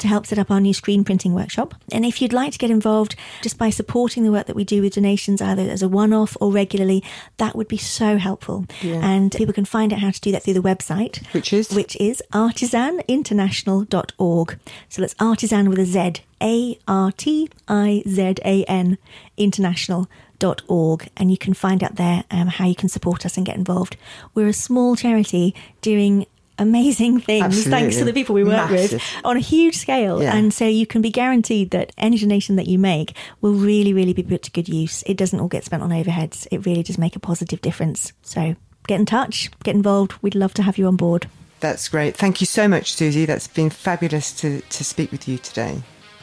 to 0.00 0.08
help 0.08 0.26
set 0.26 0.38
up 0.38 0.50
our 0.50 0.60
new 0.60 0.74
screen 0.74 1.04
printing 1.04 1.34
workshop. 1.34 1.74
And 1.92 2.04
if 2.04 2.20
you'd 2.20 2.32
like 2.32 2.52
to 2.52 2.58
get 2.58 2.70
involved 2.70 3.16
just 3.42 3.58
by 3.58 3.70
supporting 3.70 4.24
the 4.24 4.32
work 4.32 4.46
that 4.46 4.56
we 4.56 4.64
do 4.64 4.81
with 4.82 4.94
donations, 4.94 5.40
either 5.40 5.62
as 5.62 5.82
a 5.82 5.88
one 5.88 6.12
off 6.12 6.36
or 6.40 6.52
regularly, 6.52 7.02
that 7.38 7.56
would 7.56 7.68
be 7.68 7.78
so 7.78 8.18
helpful. 8.18 8.66
Yeah. 8.82 9.00
And 9.02 9.32
people 9.32 9.54
can 9.54 9.64
find 9.64 9.92
out 9.92 10.00
how 10.00 10.10
to 10.10 10.20
do 10.20 10.32
that 10.32 10.42
through 10.42 10.54
the 10.54 10.60
website, 10.60 11.24
which 11.32 11.52
is 11.52 11.70
which 11.70 11.94
is 11.96 12.20
artizaninternational.org. 12.32 14.58
So 14.88 15.02
that's 15.02 15.14
artisan 15.18 15.70
with 15.70 15.78
a 15.78 15.86
Z, 15.86 16.12
A 16.42 16.78
R 16.86 17.12
T 17.12 17.48
I 17.68 18.02
Z 18.06 18.34
A 18.44 18.64
N, 18.64 18.98
international. 19.36 20.08
dot 20.38 20.62
org, 20.66 21.08
And 21.16 21.30
you 21.30 21.38
can 21.38 21.54
find 21.54 21.84
out 21.84 21.94
there 21.94 22.24
um, 22.32 22.48
how 22.48 22.66
you 22.66 22.74
can 22.74 22.88
support 22.88 23.24
us 23.24 23.36
and 23.36 23.46
get 23.46 23.54
involved. 23.54 23.96
We're 24.34 24.48
a 24.48 24.52
small 24.52 24.96
charity 24.96 25.54
doing 25.82 26.26
amazing 26.58 27.20
things 27.20 27.44
Absolutely. 27.44 27.70
thanks 27.70 27.96
to 27.96 28.04
the 28.04 28.12
people 28.12 28.34
we 28.34 28.44
work 28.44 28.70
Massive. 28.70 28.92
with 28.92 29.02
on 29.24 29.36
a 29.36 29.40
huge 29.40 29.76
scale. 29.76 30.22
Yeah. 30.22 30.34
And 30.34 30.52
so 30.52 30.66
you 30.66 30.86
can 30.86 31.02
be 31.02 31.10
guaranteed 31.10 31.70
that 31.70 31.92
any 31.98 32.18
donation 32.18 32.56
that 32.56 32.66
you 32.66 32.78
make 32.78 33.16
will 33.40 33.54
really, 33.54 33.92
really 33.92 34.12
be 34.12 34.22
put 34.22 34.42
to 34.42 34.50
good 34.50 34.68
use. 34.68 35.02
It 35.06 35.16
doesn't 35.16 35.38
all 35.38 35.48
get 35.48 35.64
spent 35.64 35.82
on 35.82 35.90
overheads. 35.90 36.46
It 36.50 36.64
really 36.66 36.82
does 36.82 36.98
make 36.98 37.16
a 37.16 37.20
positive 37.20 37.60
difference. 37.60 38.12
So 38.22 38.56
get 38.86 39.00
in 39.00 39.06
touch, 39.06 39.50
get 39.64 39.74
involved. 39.74 40.14
We'd 40.22 40.34
love 40.34 40.54
to 40.54 40.62
have 40.62 40.78
you 40.78 40.86
on 40.86 40.96
board. 40.96 41.26
That's 41.60 41.88
great. 41.88 42.16
Thank 42.16 42.40
you 42.40 42.46
so 42.46 42.66
much, 42.66 42.92
Susie. 42.92 43.24
That's 43.24 43.46
been 43.46 43.70
fabulous 43.70 44.32
to, 44.40 44.60
to 44.60 44.84
speak 44.84 45.12
with 45.12 45.28
you 45.28 45.38
today. 45.38 45.80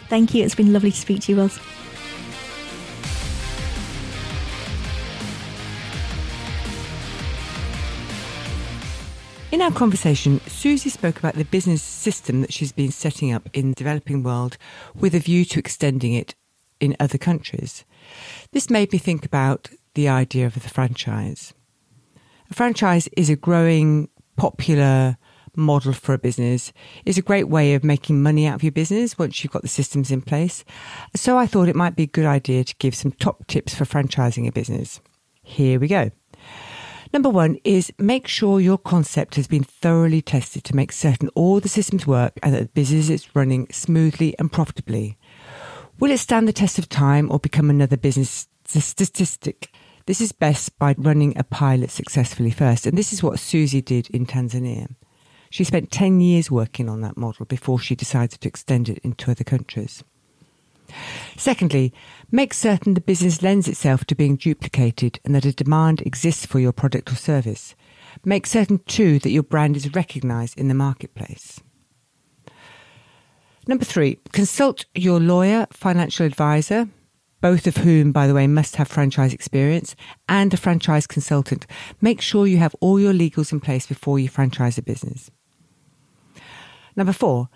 Thank 0.09 0.33
you. 0.33 0.43
It's 0.43 0.55
been 0.55 0.73
lovely 0.73 0.91
to 0.91 0.97
speak 0.97 1.21
to 1.21 1.31
you, 1.31 1.39
Ros. 1.39 1.59
In 9.51 9.63
our 9.63 9.71
conversation, 9.71 10.39
Susie 10.41 10.91
spoke 10.91 11.17
about 11.17 11.33
the 11.33 11.43
business 11.43 11.81
system 11.81 12.41
that 12.41 12.53
she's 12.53 12.71
been 12.71 12.91
setting 12.91 13.33
up 13.33 13.49
in 13.51 13.69
the 13.69 13.75
developing 13.75 14.21
world 14.21 14.59
with 14.93 15.15
a 15.15 15.19
view 15.19 15.43
to 15.45 15.57
extending 15.57 16.13
it 16.13 16.35
in 16.79 16.95
other 16.99 17.17
countries. 17.17 17.83
This 18.51 18.69
made 18.69 18.91
me 18.93 18.99
think 18.99 19.25
about 19.25 19.71
the 19.95 20.07
idea 20.07 20.45
of 20.45 20.53
the 20.53 20.69
franchise. 20.69 21.55
A 22.51 22.53
franchise 22.53 23.09
is 23.17 23.31
a 23.31 23.35
growing, 23.35 24.09
popular 24.37 25.17
model 25.55 25.93
for 25.93 26.13
a 26.13 26.19
business. 26.19 26.71
It's 27.03 27.17
a 27.17 27.23
great 27.23 27.49
way 27.49 27.73
of 27.73 27.83
making 27.83 28.21
money 28.21 28.45
out 28.45 28.53
of 28.53 28.63
your 28.63 28.71
business 28.71 29.17
once 29.17 29.43
you've 29.43 29.51
got 29.51 29.63
the 29.63 29.67
systems 29.67 30.11
in 30.11 30.21
place. 30.21 30.63
So 31.15 31.39
I 31.39 31.47
thought 31.47 31.67
it 31.69 31.75
might 31.75 31.95
be 31.95 32.03
a 32.03 32.07
good 32.07 32.27
idea 32.27 32.63
to 32.65 32.75
give 32.75 32.93
some 32.93 33.13
top 33.13 33.47
tips 33.47 33.73
for 33.73 33.85
franchising 33.85 34.47
a 34.47 34.51
business. 34.51 35.01
Here 35.41 35.79
we 35.79 35.87
go. 35.87 36.11
Number 37.11 37.29
one 37.29 37.57
is 37.63 37.91
make 37.97 38.27
sure 38.27 38.59
your 38.59 38.77
concept 38.77 39.35
has 39.35 39.47
been 39.47 39.63
thoroughly 39.63 40.21
tested 40.21 40.63
to 40.65 40.75
make 40.75 40.91
certain 40.91 41.29
all 41.29 41.59
the 41.59 41.67
systems 41.67 42.05
work 42.05 42.33
and 42.43 42.53
that 42.53 42.59
the 42.59 42.67
business 42.67 43.09
is 43.09 43.35
running 43.35 43.67
smoothly 43.71 44.37
and 44.37 44.51
profitably. 44.51 45.17
Will 45.99 46.11
it 46.11 46.19
stand 46.19 46.47
the 46.47 46.53
test 46.53 46.77
of 46.77 46.87
time 46.87 47.31
or 47.31 47.39
become 47.39 47.69
another 47.69 47.97
business 47.97 48.47
statistic? 48.65 49.71
This 50.05 50.21
is 50.21 50.31
best 50.31 50.77
by 50.77 50.93
running 50.97 51.35
a 51.35 51.43
pilot 51.43 51.89
successfully 51.89 52.51
first. 52.51 52.85
And 52.85 52.95
this 52.95 53.11
is 53.11 53.23
what 53.23 53.39
Susie 53.39 53.81
did 53.81 54.09
in 54.11 54.27
Tanzania. 54.27 54.95
She 55.49 55.63
spent 55.63 55.91
10 55.91 56.21
years 56.21 56.51
working 56.51 56.87
on 56.87 57.01
that 57.01 57.17
model 57.17 57.45
before 57.45 57.79
she 57.79 57.95
decided 57.95 58.39
to 58.39 58.47
extend 58.47 58.87
it 58.87 58.99
into 58.99 59.31
other 59.31 59.43
countries. 59.43 60.03
Secondly, 61.37 61.93
make 62.31 62.53
certain 62.53 62.93
the 62.93 63.01
business 63.01 63.41
lends 63.41 63.67
itself 63.67 64.05
to 64.05 64.15
being 64.15 64.35
duplicated 64.35 65.19
and 65.23 65.33
that 65.35 65.45
a 65.45 65.53
demand 65.53 66.01
exists 66.01 66.45
for 66.45 66.59
your 66.59 66.71
product 66.71 67.11
or 67.11 67.15
service. 67.15 67.75
Make 68.25 68.45
certain 68.45 68.79
too 68.79 69.19
that 69.19 69.31
your 69.31 69.43
brand 69.43 69.77
is 69.77 69.93
recognised 69.93 70.57
in 70.57 70.67
the 70.67 70.73
marketplace. 70.73 71.61
Number 73.67 73.85
three, 73.85 74.19
consult 74.31 74.85
your 74.95 75.19
lawyer, 75.19 75.67
financial 75.71 76.25
advisor, 76.25 76.89
both 77.41 77.67
of 77.67 77.77
whom, 77.77 78.11
by 78.11 78.27
the 78.27 78.33
way, 78.33 78.47
must 78.47 78.75
have 78.77 78.87
franchise 78.87 79.33
experience, 79.33 79.95
and 80.27 80.53
a 80.53 80.57
franchise 80.57 81.07
consultant. 81.07 81.65
Make 82.01 82.19
sure 82.19 82.47
you 82.47 82.57
have 82.57 82.75
all 82.79 82.99
your 82.99 83.13
legals 83.13 83.51
in 83.51 83.59
place 83.59 83.85
before 83.85 84.19
you 84.19 84.27
franchise 84.27 84.77
a 84.77 84.81
business. 84.81 85.31
Number 86.95 87.13
four, 87.13 87.49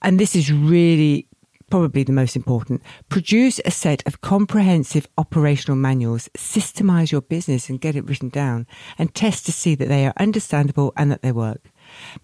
and 0.00 0.18
this 0.18 0.34
is 0.34 0.52
really 0.52 1.26
probably 1.70 2.02
the 2.02 2.12
most 2.12 2.36
important, 2.36 2.82
produce 3.08 3.60
a 3.64 3.70
set 3.70 4.06
of 4.06 4.20
comprehensive 4.20 5.08
operational 5.16 5.76
manuals, 5.76 6.28
systemize 6.36 7.12
your 7.12 7.22
business 7.22 7.70
and 7.70 7.80
get 7.80 7.96
it 7.96 8.06
written 8.06 8.28
down, 8.28 8.66
and 8.98 9.14
test 9.14 9.46
to 9.46 9.52
see 9.52 9.74
that 9.74 9.88
they 9.88 10.06
are 10.06 10.12
understandable 10.18 10.92
and 10.96 11.10
that 11.10 11.22
they 11.22 11.32
work. 11.32 11.70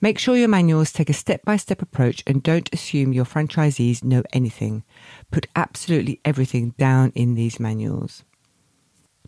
Make 0.01 0.19
sure 0.19 0.37
your 0.37 0.49
manuals 0.49 0.93
take 0.93 1.11
a 1.11 1.15
step 1.15 1.45
by 1.45 1.57
step 1.57 1.81
approach 1.81 2.23
and 2.27 2.43
don't 2.43 2.73
assume 2.73 3.13
your 3.13 3.25
franchisees 3.25 4.05
know 4.05 4.23
anything. 4.33 4.85
Put 5.31 5.47
absolutely 5.57 6.21
everything 6.25 6.75
down 6.79 7.13
in 7.15 7.35
these 7.35 7.59
manuals. 7.59 8.25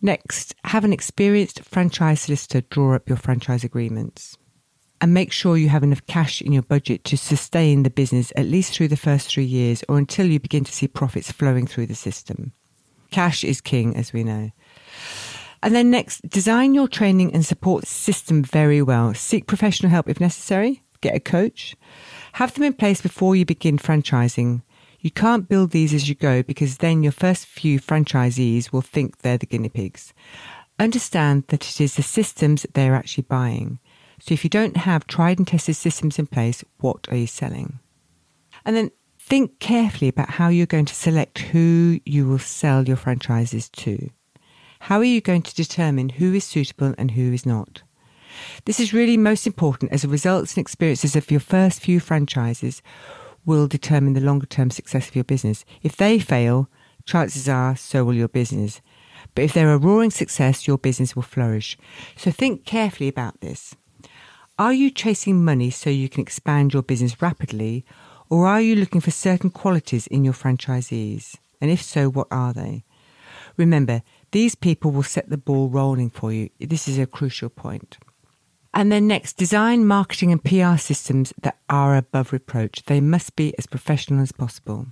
Next, 0.00 0.54
have 0.64 0.84
an 0.84 0.92
experienced 0.92 1.64
franchise 1.64 2.20
solicitor 2.20 2.60
draw 2.60 2.94
up 2.94 3.08
your 3.08 3.18
franchise 3.18 3.64
agreements 3.64 4.36
and 5.00 5.14
make 5.14 5.32
sure 5.32 5.56
you 5.56 5.68
have 5.68 5.82
enough 5.82 6.04
cash 6.06 6.42
in 6.42 6.52
your 6.52 6.62
budget 6.62 7.04
to 7.04 7.16
sustain 7.16 7.82
the 7.82 7.90
business 7.90 8.32
at 8.36 8.46
least 8.46 8.74
through 8.74 8.88
the 8.88 8.96
first 8.96 9.28
three 9.28 9.44
years 9.44 9.84
or 9.88 9.98
until 9.98 10.26
you 10.26 10.40
begin 10.40 10.64
to 10.64 10.72
see 10.72 10.88
profits 10.88 11.30
flowing 11.30 11.66
through 11.66 11.86
the 11.86 11.94
system. 11.94 12.52
Cash 13.10 13.44
is 13.44 13.60
king, 13.60 13.96
as 13.96 14.12
we 14.12 14.24
know. 14.24 14.50
And 15.62 15.74
then 15.74 15.90
next, 15.90 16.28
design 16.28 16.74
your 16.74 16.88
training 16.88 17.34
and 17.34 17.44
support 17.44 17.86
system 17.86 18.42
very 18.42 18.82
well. 18.82 19.14
Seek 19.14 19.46
professional 19.46 19.90
help 19.90 20.08
if 20.08 20.20
necessary. 20.20 20.82
Get 21.00 21.14
a 21.14 21.20
coach. 21.20 21.76
Have 22.34 22.54
them 22.54 22.64
in 22.64 22.74
place 22.74 23.00
before 23.00 23.34
you 23.34 23.44
begin 23.44 23.78
franchising. 23.78 24.62
You 25.00 25.10
can't 25.10 25.48
build 25.48 25.70
these 25.70 25.94
as 25.94 26.08
you 26.08 26.14
go 26.14 26.42
because 26.42 26.78
then 26.78 27.02
your 27.02 27.12
first 27.12 27.46
few 27.46 27.80
franchisees 27.80 28.72
will 28.72 28.82
think 28.82 29.18
they're 29.18 29.38
the 29.38 29.46
guinea 29.46 29.68
pigs. 29.68 30.12
Understand 30.78 31.44
that 31.48 31.68
it 31.68 31.80
is 31.80 31.94
the 31.94 32.02
systems 32.02 32.66
they're 32.74 32.94
actually 32.94 33.24
buying. 33.24 33.78
So 34.20 34.34
if 34.34 34.44
you 34.44 34.50
don't 34.50 34.76
have 34.76 35.06
tried 35.06 35.38
and 35.38 35.46
tested 35.46 35.76
systems 35.76 36.18
in 36.18 36.26
place, 36.26 36.64
what 36.78 37.06
are 37.08 37.16
you 37.16 37.26
selling? 37.26 37.78
And 38.64 38.76
then 38.76 38.90
Think 39.28 39.58
carefully 39.58 40.08
about 40.08 40.30
how 40.30 40.48
you're 40.48 40.64
going 40.64 40.86
to 40.86 40.94
select 40.94 41.38
who 41.38 42.00
you 42.06 42.26
will 42.26 42.38
sell 42.38 42.84
your 42.84 42.96
franchises 42.96 43.68
to. 43.68 44.08
How 44.80 44.96
are 44.96 45.04
you 45.04 45.20
going 45.20 45.42
to 45.42 45.54
determine 45.54 46.08
who 46.08 46.32
is 46.32 46.44
suitable 46.44 46.94
and 46.96 47.10
who 47.10 47.34
is 47.34 47.44
not? 47.44 47.82
This 48.64 48.80
is 48.80 48.94
really 48.94 49.18
most 49.18 49.46
important 49.46 49.92
as 49.92 50.00
the 50.00 50.08
results 50.08 50.56
and 50.56 50.62
experiences 50.62 51.14
of 51.14 51.30
your 51.30 51.40
first 51.40 51.80
few 51.80 52.00
franchises 52.00 52.80
will 53.44 53.68
determine 53.68 54.14
the 54.14 54.22
longer 54.22 54.46
term 54.46 54.70
success 54.70 55.08
of 55.08 55.14
your 55.14 55.24
business. 55.24 55.62
If 55.82 55.94
they 55.94 56.18
fail, 56.18 56.70
chances 57.04 57.50
are 57.50 57.76
so 57.76 58.04
will 58.04 58.14
your 58.14 58.28
business. 58.28 58.80
But 59.34 59.44
if 59.44 59.52
they're 59.52 59.74
a 59.74 59.76
roaring 59.76 60.10
success, 60.10 60.66
your 60.66 60.78
business 60.78 61.14
will 61.14 61.22
flourish. 61.22 61.76
So 62.16 62.30
think 62.30 62.64
carefully 62.64 63.08
about 63.08 63.42
this. 63.42 63.76
Are 64.58 64.72
you 64.72 64.90
chasing 64.90 65.44
money 65.44 65.70
so 65.70 65.88
you 65.88 66.08
can 66.08 66.20
expand 66.20 66.72
your 66.72 66.82
business 66.82 67.22
rapidly, 67.22 67.84
or 68.28 68.48
are 68.48 68.60
you 68.60 68.74
looking 68.74 69.00
for 69.00 69.12
certain 69.12 69.50
qualities 69.50 70.08
in 70.08 70.24
your 70.24 70.34
franchisees? 70.34 71.36
And 71.60 71.70
if 71.70 71.80
so, 71.80 72.10
what 72.10 72.26
are 72.32 72.52
they? 72.52 72.84
Remember, 73.56 74.02
these 74.32 74.56
people 74.56 74.90
will 74.90 75.04
set 75.04 75.30
the 75.30 75.38
ball 75.38 75.68
rolling 75.68 76.10
for 76.10 76.32
you. 76.32 76.50
This 76.58 76.88
is 76.88 76.98
a 76.98 77.06
crucial 77.06 77.50
point. 77.50 77.98
And 78.74 78.90
then 78.90 79.06
next, 79.06 79.36
design, 79.36 79.86
marketing, 79.86 80.32
and 80.32 80.42
PR 80.42 80.76
systems 80.76 81.32
that 81.40 81.58
are 81.68 81.96
above 81.96 82.32
reproach. 82.32 82.82
They 82.86 83.00
must 83.00 83.36
be 83.36 83.56
as 83.58 83.66
professional 83.66 84.22
as 84.22 84.32
possible. 84.32 84.88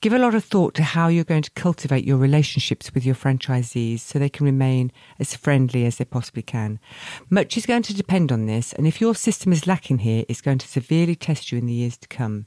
Give 0.00 0.14
a 0.14 0.18
lot 0.18 0.34
of 0.34 0.44
thought 0.44 0.74
to 0.76 0.82
how 0.82 1.08
you're 1.08 1.24
going 1.24 1.42
to 1.42 1.50
cultivate 1.50 2.06
your 2.06 2.16
relationships 2.16 2.94
with 2.94 3.04
your 3.04 3.14
franchisees 3.14 4.00
so 4.00 4.18
they 4.18 4.30
can 4.30 4.46
remain 4.46 4.92
as 5.18 5.36
friendly 5.36 5.84
as 5.84 5.98
they 5.98 6.06
possibly 6.06 6.40
can. 6.40 6.80
Much 7.28 7.58
is 7.58 7.66
going 7.66 7.82
to 7.82 7.94
depend 7.94 8.32
on 8.32 8.46
this, 8.46 8.72
and 8.72 8.86
if 8.86 8.98
your 8.98 9.14
system 9.14 9.52
is 9.52 9.66
lacking 9.66 9.98
here, 9.98 10.24
it's 10.26 10.40
going 10.40 10.56
to 10.56 10.66
severely 10.66 11.14
test 11.14 11.52
you 11.52 11.58
in 11.58 11.66
the 11.66 11.74
years 11.74 11.98
to 11.98 12.08
come. 12.08 12.46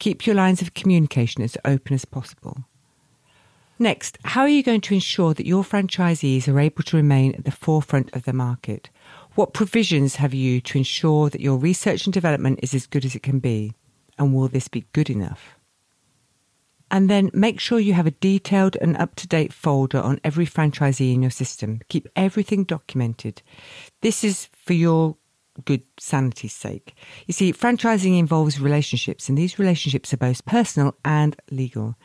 Keep 0.00 0.26
your 0.26 0.34
lines 0.34 0.62
of 0.62 0.74
communication 0.74 1.44
as 1.44 1.56
open 1.64 1.94
as 1.94 2.04
possible. 2.04 2.64
Next, 3.78 4.18
how 4.24 4.40
are 4.40 4.48
you 4.48 4.64
going 4.64 4.80
to 4.80 4.94
ensure 4.94 5.32
that 5.32 5.46
your 5.46 5.62
franchisees 5.62 6.48
are 6.48 6.58
able 6.58 6.82
to 6.82 6.96
remain 6.96 7.36
at 7.36 7.44
the 7.44 7.52
forefront 7.52 8.12
of 8.16 8.24
the 8.24 8.32
market? 8.32 8.90
What 9.36 9.54
provisions 9.54 10.16
have 10.16 10.34
you 10.34 10.60
to 10.62 10.78
ensure 10.78 11.30
that 11.30 11.40
your 11.40 11.56
research 11.56 12.04
and 12.04 12.12
development 12.12 12.58
is 12.64 12.74
as 12.74 12.88
good 12.88 13.04
as 13.04 13.14
it 13.14 13.22
can 13.22 13.38
be? 13.38 13.74
And 14.18 14.34
will 14.34 14.48
this 14.48 14.66
be 14.66 14.86
good 14.92 15.08
enough? 15.08 15.56
And 16.90 17.10
then 17.10 17.30
make 17.32 17.60
sure 17.60 17.80
you 17.80 17.94
have 17.94 18.06
a 18.06 18.12
detailed 18.12 18.76
and 18.80 18.96
up 18.96 19.14
to 19.16 19.26
date 19.26 19.52
folder 19.52 20.00
on 20.00 20.20
every 20.22 20.46
franchisee 20.46 21.12
in 21.12 21.22
your 21.22 21.30
system. 21.30 21.80
Keep 21.88 22.08
everything 22.14 22.64
documented. 22.64 23.42
This 24.00 24.22
is 24.22 24.48
for 24.52 24.74
your 24.74 25.16
good 25.64 25.82
sanity's 25.98 26.52
sake. 26.52 26.94
You 27.26 27.32
see, 27.32 27.52
franchising 27.52 28.18
involves 28.18 28.60
relationships, 28.60 29.28
and 29.28 29.38
these 29.38 29.58
relationships 29.58 30.12
are 30.12 30.18
both 30.18 30.44
personal 30.44 30.94
and 31.04 31.36
legal. 31.50 31.96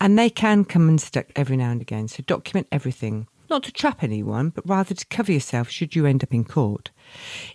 And 0.00 0.18
they 0.18 0.30
can 0.30 0.64
come 0.64 0.88
unstuck 0.88 1.26
every 1.34 1.56
now 1.56 1.70
and 1.70 1.80
again, 1.80 2.08
so 2.08 2.22
document 2.26 2.68
everything. 2.70 3.26
Not 3.50 3.62
to 3.64 3.72
trap 3.72 4.02
anyone, 4.02 4.50
but 4.50 4.68
rather 4.68 4.94
to 4.94 5.06
cover 5.06 5.32
yourself 5.32 5.70
should 5.70 5.96
you 5.96 6.06
end 6.06 6.22
up 6.22 6.34
in 6.34 6.44
court. 6.44 6.90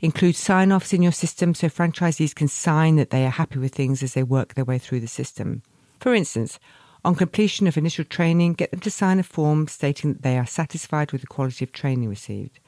Include 0.01 0.35
sign 0.35 0.71
offs 0.71 0.91
in 0.91 1.03
your 1.03 1.11
system 1.11 1.53
so 1.53 1.67
franchisees 1.67 2.33
can 2.33 2.47
sign 2.47 2.95
that 2.95 3.11
they 3.11 3.25
are 3.25 3.29
happy 3.29 3.59
with 3.59 3.75
things 3.75 4.01
as 4.01 4.13
they 4.13 4.23
work 4.23 4.55
their 4.55 4.65
way 4.65 4.79
through 4.79 5.01
the 5.01 5.07
system. 5.07 5.61
For 6.03 6.13
instance, 6.13 6.59
on 7.05 7.15
completion 7.15 7.65
of 7.65 7.77
initial 7.77 8.03
training, 8.03 8.55
get 8.55 8.71
them 8.71 8.81
to 8.81 8.91
sign 8.91 9.19
a 9.19 9.23
form 9.23 9.69
stating 9.69 10.11
that 10.11 10.21
they 10.21 10.37
are 10.37 10.45
satisfied 10.45 11.13
with 11.13 11.21
the 11.21 11.27
quality 11.27 11.63
of 11.63 11.71
training 11.71 12.09
received. 12.09 12.59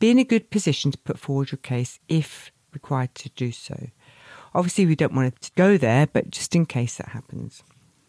Be 0.00 0.10
in 0.10 0.18
a 0.18 0.22
good 0.24 0.50
position 0.50 0.90
to 0.90 0.98
put 0.98 1.18
forward 1.18 1.50
your 1.50 1.56
case 1.56 1.98
if 2.10 2.52
required 2.74 3.14
to 3.14 3.30
do 3.30 3.52
so. 3.52 3.88
Obviously, 4.54 4.84
we 4.84 4.96
don't 4.96 5.14
want 5.14 5.40
to 5.40 5.50
go 5.56 5.78
there, 5.78 6.06
but 6.08 6.28
just 6.28 6.54
in 6.54 6.66
case 6.66 6.98
that 6.98 7.08
happens. 7.08 7.62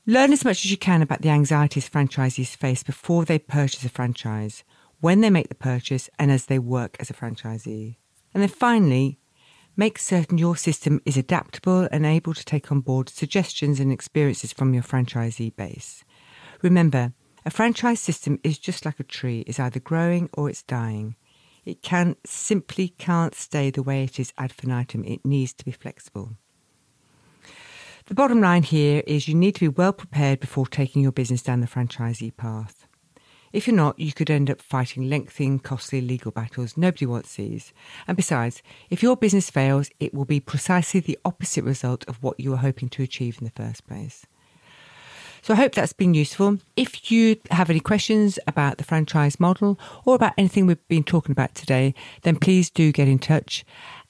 Learn 0.05 0.33
as 0.33 0.43
much 0.43 0.65
as 0.65 0.71
you 0.71 0.77
can 0.77 1.01
about 1.01 1.21
the 1.21 1.29
anxieties 1.29 1.89
franchisees 1.89 2.53
face 2.53 2.83
before 2.83 3.23
they 3.23 3.39
purchase 3.39 3.85
a 3.85 3.89
franchise, 3.89 4.65
when 4.99 5.21
they 5.21 5.29
make 5.29 5.47
the 5.47 5.55
purchase, 5.55 6.09
and 6.19 6.31
as 6.31 6.47
they 6.47 6.59
work 6.59 6.97
as 6.99 7.09
a 7.09 7.13
franchisee. 7.13 7.95
And 8.33 8.41
then 8.41 8.49
finally, 8.49 9.19
make 9.75 9.99
certain 9.99 10.37
your 10.37 10.55
system 10.55 11.01
is 11.05 11.17
adaptable 11.17 11.87
and 11.91 12.05
able 12.05 12.33
to 12.33 12.45
take 12.45 12.71
on 12.71 12.81
board 12.81 13.09
suggestions 13.09 13.79
and 13.79 13.91
experiences 13.91 14.53
from 14.53 14.73
your 14.73 14.83
franchisee 14.83 15.55
base. 15.55 16.03
Remember, 16.61 17.13
a 17.45 17.51
franchise 17.51 17.99
system 17.99 18.39
is 18.43 18.57
just 18.57 18.85
like 18.85 18.99
a 18.99 19.03
tree, 19.03 19.43
it's 19.47 19.59
either 19.59 19.79
growing 19.79 20.29
or 20.33 20.49
it's 20.49 20.63
dying. 20.63 21.15
It 21.65 21.81
can 21.81 22.15
simply 22.25 22.89
can't 22.89 23.33
stay 23.35 23.69
the 23.69 23.83
way 23.83 24.03
it 24.03 24.19
is 24.19 24.33
ad 24.37 24.51
infinitum. 24.51 25.03
It 25.03 25.25
needs 25.25 25.53
to 25.53 25.65
be 25.65 25.71
flexible. 25.71 26.37
The 28.05 28.13
bottom 28.13 28.39
line 28.39 28.61
here 28.61 29.01
is 29.07 29.27
you 29.27 29.33
need 29.33 29.55
to 29.55 29.61
be 29.61 29.67
well 29.67 29.93
prepared 29.93 30.39
before 30.39 30.67
taking 30.67 31.01
your 31.01 31.11
business 31.11 31.41
down 31.41 31.61
the 31.61 31.67
franchisee 31.67 32.35
path. 32.37 32.74
If 33.55 33.67
you're 33.67 33.75
not, 33.75 33.97
you 33.97 34.11
could 34.11 34.29
end 34.29 34.51
up 34.51 34.61
fighting 34.61 35.09
lengthy 35.09 35.45
and 35.45 35.63
costly 35.63 36.01
legal 36.01 36.29
battles 36.29 36.75
nobody 36.75 37.05
wants 37.05 37.37
these. 37.37 37.71
And 38.05 38.17
besides, 38.17 38.61
if 38.89 39.01
your 39.01 39.15
business 39.15 39.49
fails, 39.49 39.89
it 39.97 40.13
will 40.13 40.25
be 40.25 40.41
precisely 40.41 40.99
the 40.99 41.17
opposite 41.23 41.63
result 41.63 42.03
of 42.09 42.21
what 42.21 42.37
you 42.37 42.51
were 42.51 42.57
hoping 42.57 42.89
to 42.89 43.01
achieve 43.01 43.37
in 43.39 43.45
the 43.45 43.51
first 43.51 43.87
place. 43.87 44.25
So 45.41 45.53
I 45.53 45.57
hope 45.57 45.73
that's 45.73 45.93
been 45.93 46.13
useful. 46.13 46.57
If 46.75 47.09
you 47.13 47.37
have 47.49 47.69
any 47.69 47.79
questions 47.79 48.37
about 48.45 48.77
the 48.77 48.83
franchise 48.83 49.39
model 49.39 49.79
or 50.03 50.15
about 50.15 50.33
anything 50.37 50.65
we've 50.65 50.87
been 50.89 51.05
talking 51.05 51.31
about 51.31 51.55
today, 51.55 51.95
then 52.23 52.35
please 52.35 52.69
do 52.69 52.91
get 52.91 53.07
in 53.07 53.19
touch. 53.19 53.63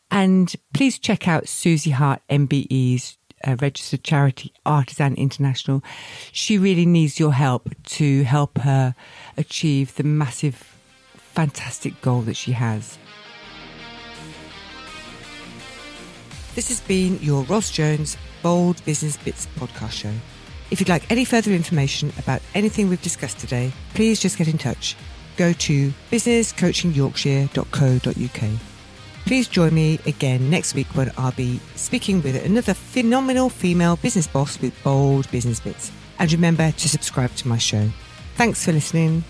And 0.10 0.56
please 0.74 0.98
check 0.98 1.28
out 1.28 1.48
Susie 1.48 1.92
Hart 1.92 2.24
MBE's 2.32 3.20
registered 3.54 4.04
charity, 4.04 4.52
Artisan 4.66 5.16
International. 5.16 5.84
She 6.32 6.58
really 6.58 6.86
needs 6.86 7.20
your 7.20 7.34
help 7.34 7.70
to 7.84 8.24
help 8.24 8.58
her 8.60 8.96
achieve 9.38 9.96
the 9.96 10.04
massive, 10.04 10.78
fantastic 11.16 12.02
goal 12.02 12.22
that 12.22 12.36
she 12.36 12.54
has. 12.54 12.98
This 16.56 16.70
has 16.70 16.82
been 16.82 17.20
your 17.22 17.44
Ros 17.44 17.70
Jones 17.70 18.18
Bold 18.42 18.84
Business 18.86 19.18
Bits 19.18 19.48
podcast 19.58 19.92
show. 19.92 20.14
If 20.72 20.80
you'd 20.80 20.90
like 20.90 21.12
any 21.12 21.26
further 21.26 21.52
information 21.52 22.12
about 22.18 22.42
anything 22.54 22.90
we've 22.90 23.02
discussed 23.02 23.40
today, 23.40 23.72
please 23.94 24.20
just 24.20 24.38
get 24.38 24.48
in 24.48 24.58
touch. 24.58 24.96
Go 25.38 25.54
to 25.54 25.94
businesscoachingyorkshire.co.uk. 26.12 28.75
Please 29.26 29.48
join 29.48 29.74
me 29.74 30.00
again 30.06 30.52
next 30.52 30.76
week 30.76 30.86
when 30.94 31.12
I'll 31.18 31.32
be 31.32 31.60
speaking 31.76 32.22
with 32.22 32.46
another 32.46 32.76
phenomenal 32.76 33.50
female 33.50 33.96
business 33.96 34.28
boss 34.28 34.62
with 34.62 34.72
bold 34.84 35.30
business 35.32 35.60
bits. 35.60 35.92
And 36.20 36.32
remember 36.32 36.72
to 36.72 36.90
subscribe 36.90 37.34
to 37.38 37.48
my 37.48 37.58
show. 37.58 37.90
Thanks 38.36 38.64
for 38.64 38.72
listening. 38.72 39.24